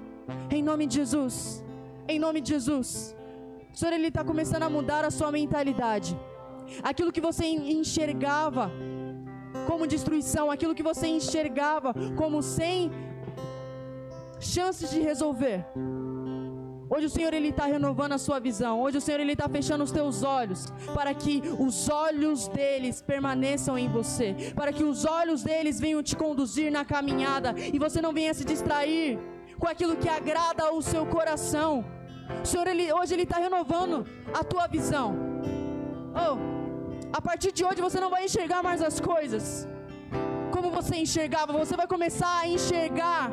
Em 0.50 0.64
nome 0.64 0.88
de 0.88 0.96
Jesus. 0.96 1.64
Em 2.08 2.20
nome 2.20 2.42
de 2.42 2.50
Jesus. 2.50 3.16
O 3.74 3.78
Senhor, 3.78 3.94
Ele 3.94 4.08
está 4.08 4.24
começando 4.24 4.64
a 4.64 4.70
mudar 4.70 5.04
a 5.06 5.12
sua 5.12 5.32
mentalidade. 5.32 6.18
Aquilo 6.82 7.12
que 7.12 7.22
você 7.22 7.46
enxergava 7.46 8.72
como 9.68 9.88
destruição, 9.88 10.50
aquilo 10.50 10.76
que 10.76 10.84
você 10.84 11.08
enxergava 11.08 11.94
como 12.18 12.42
sem 12.42 12.92
chances 14.40 14.90
de 14.90 15.00
resolver. 15.00 15.66
Hoje 16.94 17.08
o 17.08 17.10
Senhor 17.10 17.34
ele 17.34 17.48
está 17.48 17.66
renovando 17.66 18.14
a 18.14 18.20
sua 18.20 18.40
visão. 18.40 18.80
Hoje 18.80 18.98
o 19.00 19.02
Senhor 19.02 19.20
ele 19.20 19.32
está 19.32 19.48
fechando 19.50 19.84
os 19.84 19.92
teus 19.92 20.22
olhos 20.22 20.68
para 20.94 21.12
que 21.22 21.42
os 21.58 21.90
olhos 21.90 22.48
deles 22.48 23.02
permaneçam 23.02 23.76
em 23.84 23.88
você, 23.90 24.28
para 24.54 24.72
que 24.72 24.84
os 24.84 25.04
olhos 25.04 25.42
deles 25.42 25.80
venham 25.80 26.04
te 26.04 26.16
conduzir 26.16 26.72
na 26.72 26.86
caminhada 26.86 27.56
e 27.58 27.80
você 27.80 28.00
não 28.00 28.14
venha 28.14 28.32
se 28.36 28.46
distrair 28.46 29.18
com 29.58 29.68
aquilo 29.68 29.96
que 29.96 30.08
agrada 30.08 30.66
ao 30.66 30.84
seu 30.84 31.04
coração. 31.08 31.84
O 32.44 32.46
Senhor 32.46 32.68
ele, 32.68 32.94
hoje 32.94 33.16
ele 33.16 33.24
está 33.24 33.38
renovando 33.38 34.06
a 34.32 34.44
tua 34.44 34.68
visão. 34.68 35.16
Oh, 36.26 36.38
a 37.12 37.22
partir 37.30 37.52
de 37.52 37.66
hoje 37.66 37.82
você 37.82 38.00
não 38.00 38.12
vai 38.12 38.26
enxergar 38.26 38.62
mais 38.62 38.84
as 38.84 39.00
coisas 39.00 39.68
como 40.52 40.70
você 40.70 40.98
enxergava. 40.98 41.54
Você 41.54 41.76
vai 41.76 41.88
começar 41.88 42.42
a 42.42 42.48
enxergar 42.48 43.32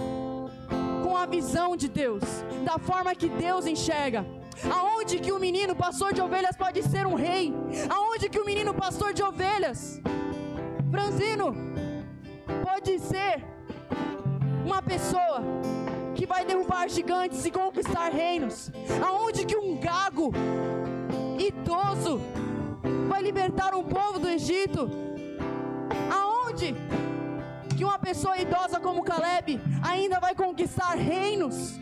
com 1.10 1.16
a 1.16 1.26
visão 1.26 1.76
de 1.76 1.88
Deus, 1.88 2.22
da 2.64 2.78
forma 2.78 3.12
que 3.16 3.28
Deus 3.28 3.66
enxerga. 3.66 4.24
Aonde 4.70 5.18
que 5.18 5.32
o 5.32 5.40
menino 5.40 5.74
pastor 5.74 6.12
de 6.12 6.20
ovelhas 6.20 6.56
pode 6.56 6.84
ser 6.84 7.04
um 7.04 7.16
rei? 7.16 7.52
Aonde 7.88 8.28
que 8.28 8.38
o 8.38 8.44
menino 8.44 8.72
pastor 8.72 9.12
de 9.12 9.20
ovelhas, 9.20 10.00
Franzino, 10.88 11.46
pode 12.62 13.00
ser 13.00 13.44
uma 14.64 14.80
pessoa 14.80 15.42
que 16.14 16.26
vai 16.26 16.44
derrubar 16.44 16.88
gigantes 16.88 17.44
e 17.44 17.50
conquistar 17.50 18.10
reinos? 18.10 18.70
Aonde 19.04 19.44
que 19.44 19.56
um 19.56 19.80
gago 19.80 20.30
idoso 21.40 22.20
vai 23.08 23.20
libertar 23.20 23.74
um 23.74 23.82
povo 23.82 24.20
do 24.20 24.28
Egito? 24.28 24.88
Aonde 26.08 26.72
que 27.80 27.84
uma 27.84 27.98
pessoa 27.98 28.36
idosa 28.36 28.78
como 28.78 29.02
Caleb 29.02 29.58
ainda 29.82 30.20
vai 30.20 30.34
conquistar 30.34 30.96
reinos. 30.96 31.80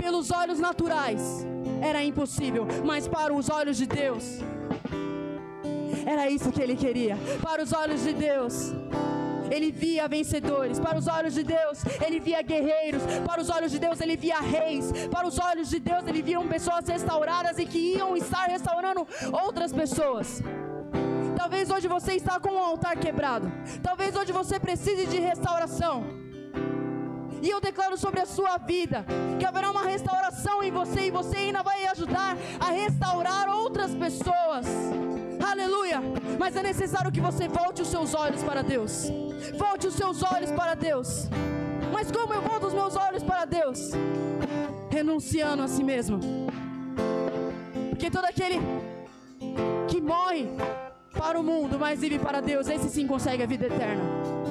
Pelos 0.00 0.30
olhos 0.30 0.58
naturais 0.58 1.46
era 1.82 2.02
impossível, 2.02 2.66
mas 2.82 3.06
para 3.06 3.34
os 3.34 3.50
olhos 3.50 3.76
de 3.76 3.86
Deus 3.86 4.24
era 6.06 6.30
isso 6.30 6.50
que 6.50 6.62
ele 6.62 6.74
queria. 6.74 7.18
Para 7.42 7.62
os 7.62 7.74
olhos 7.74 8.02
de 8.02 8.14
Deus, 8.14 8.72
ele 9.50 9.70
via 9.70 10.08
vencedores. 10.08 10.80
Para 10.80 10.96
os 10.96 11.06
olhos 11.06 11.34
de 11.34 11.42
Deus, 11.42 11.84
ele 12.06 12.18
via 12.18 12.40
guerreiros. 12.40 13.02
Para 13.26 13.42
os 13.42 13.50
olhos 13.50 13.70
de 13.70 13.78
Deus, 13.78 14.00
ele 14.00 14.16
via 14.16 14.40
reis. 14.40 14.90
Para 15.10 15.26
os 15.26 15.38
olhos 15.38 15.68
de 15.68 15.80
Deus, 15.80 16.06
ele 16.06 16.22
via 16.22 16.40
pessoas 16.40 16.88
restauradas 16.88 17.58
e 17.58 17.66
que 17.66 17.96
iam 17.96 18.16
estar 18.16 18.46
restaurando 18.46 19.06
outras 19.44 19.70
pessoas. 19.70 20.42
Talvez 21.36 21.70
hoje 21.70 21.86
você 21.86 22.14
está 22.14 22.40
com 22.40 22.50
um 22.50 22.58
altar 22.58 22.96
quebrado. 22.96 23.52
Talvez 23.82 24.16
hoje 24.16 24.32
você 24.32 24.58
precise 24.58 25.06
de 25.06 25.18
restauração. 25.18 26.04
E 27.42 27.50
eu 27.50 27.60
declaro 27.60 27.96
sobre 27.96 28.20
a 28.20 28.26
sua 28.26 28.56
vida 28.58 29.04
que 29.38 29.44
haverá 29.44 29.70
uma 29.70 29.84
restauração 29.84 30.62
em 30.62 30.70
você 30.70 31.06
e 31.06 31.10
você 31.10 31.36
ainda 31.36 31.62
vai 31.62 31.86
ajudar 31.86 32.36
a 32.58 32.70
restaurar 32.70 33.48
outras 33.48 33.94
pessoas. 33.94 34.66
Aleluia! 35.46 36.00
Mas 36.38 36.56
é 36.56 36.62
necessário 36.62 37.12
que 37.12 37.20
você 37.20 37.46
volte 37.46 37.82
os 37.82 37.88
seus 37.88 38.14
olhos 38.14 38.42
para 38.42 38.62
Deus. 38.62 39.08
Volte 39.56 39.86
os 39.86 39.94
seus 39.94 40.22
olhos 40.22 40.50
para 40.50 40.74
Deus. 40.74 41.28
Mas 41.92 42.10
como 42.10 42.32
eu 42.32 42.42
volto 42.42 42.66
os 42.66 42.74
meus 42.74 42.96
olhos 42.96 43.22
para 43.22 43.44
Deus? 43.44 43.90
Renunciando 44.90 45.62
a 45.62 45.68
si 45.68 45.84
mesmo. 45.84 46.18
Porque 47.90 48.10
todo 48.10 48.24
aquele 48.24 48.58
que 49.88 50.00
morre 50.00 50.48
para 51.26 51.40
o 51.40 51.42
mundo, 51.42 51.76
mas 51.76 51.98
vive 51.98 52.20
para 52.20 52.40
Deus, 52.40 52.68
esse 52.68 52.88
sim 52.88 53.04
consegue 53.04 53.42
a 53.42 53.46
vida 53.46 53.66
eterna. 53.66 54.45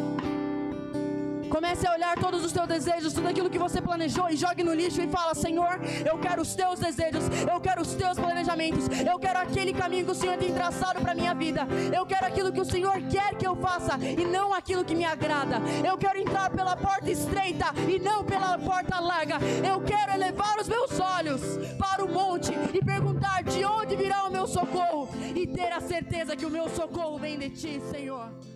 Comece 1.55 1.87
a 1.87 1.93
olhar 1.93 2.17
todos 2.17 2.43
os 2.43 2.51
teus 2.51 2.67
desejos, 2.67 3.13
tudo 3.13 3.29
aquilo 3.29 3.49
que 3.49 3.57
você 3.57 3.81
planejou 3.81 4.29
e 4.29 4.35
jogue 4.35 4.61
no 4.61 4.73
lixo 4.73 5.01
e 5.01 5.07
fala: 5.07 5.33
Senhor, 5.33 5.79
eu 6.05 6.17
quero 6.17 6.41
os 6.41 6.53
teus 6.53 6.81
desejos, 6.81 7.23
eu 7.49 7.61
quero 7.61 7.81
os 7.81 7.93
teus 7.93 8.19
planejamentos, 8.19 8.89
eu 9.09 9.17
quero 9.17 9.39
aquele 9.39 9.71
caminho 9.71 10.03
que 10.03 10.11
o 10.11 10.15
Senhor 10.15 10.35
tem 10.37 10.53
traçado 10.53 10.99
para 10.99 11.15
minha 11.15 11.33
vida. 11.33 11.65
Eu 11.95 12.05
quero 12.05 12.25
aquilo 12.25 12.51
que 12.51 12.59
o 12.59 12.65
Senhor 12.65 13.01
quer 13.03 13.35
que 13.35 13.47
eu 13.47 13.55
faça 13.55 13.97
e 13.97 14.25
não 14.25 14.53
aquilo 14.53 14.83
que 14.83 14.93
me 14.93 15.05
agrada. 15.05 15.61
Eu 15.81 15.97
quero 15.97 16.19
entrar 16.19 16.49
pela 16.49 16.75
porta 16.75 17.09
estreita 17.09 17.67
e 17.87 17.99
não 17.99 18.25
pela 18.25 18.57
porta 18.57 18.99
larga. 18.99 19.37
Eu 19.65 19.79
quero 19.79 20.11
elevar 20.11 20.59
os 20.59 20.67
meus 20.67 20.99
olhos 20.99 21.41
para 21.79 22.03
o 22.03 22.11
monte 22.11 22.51
e 22.73 22.83
perguntar 22.83 23.43
de 23.43 23.63
onde 23.63 23.95
virá 23.95 24.25
o 24.25 24.29
meu 24.29 24.45
socorro 24.45 25.07
e 25.33 25.47
ter 25.47 25.71
a 25.71 25.79
certeza 25.79 26.35
que 26.35 26.45
o 26.45 26.49
meu 26.49 26.67
socorro 26.67 27.17
vem 27.17 27.39
de 27.39 27.49
ti, 27.49 27.81
Senhor. 27.89 28.54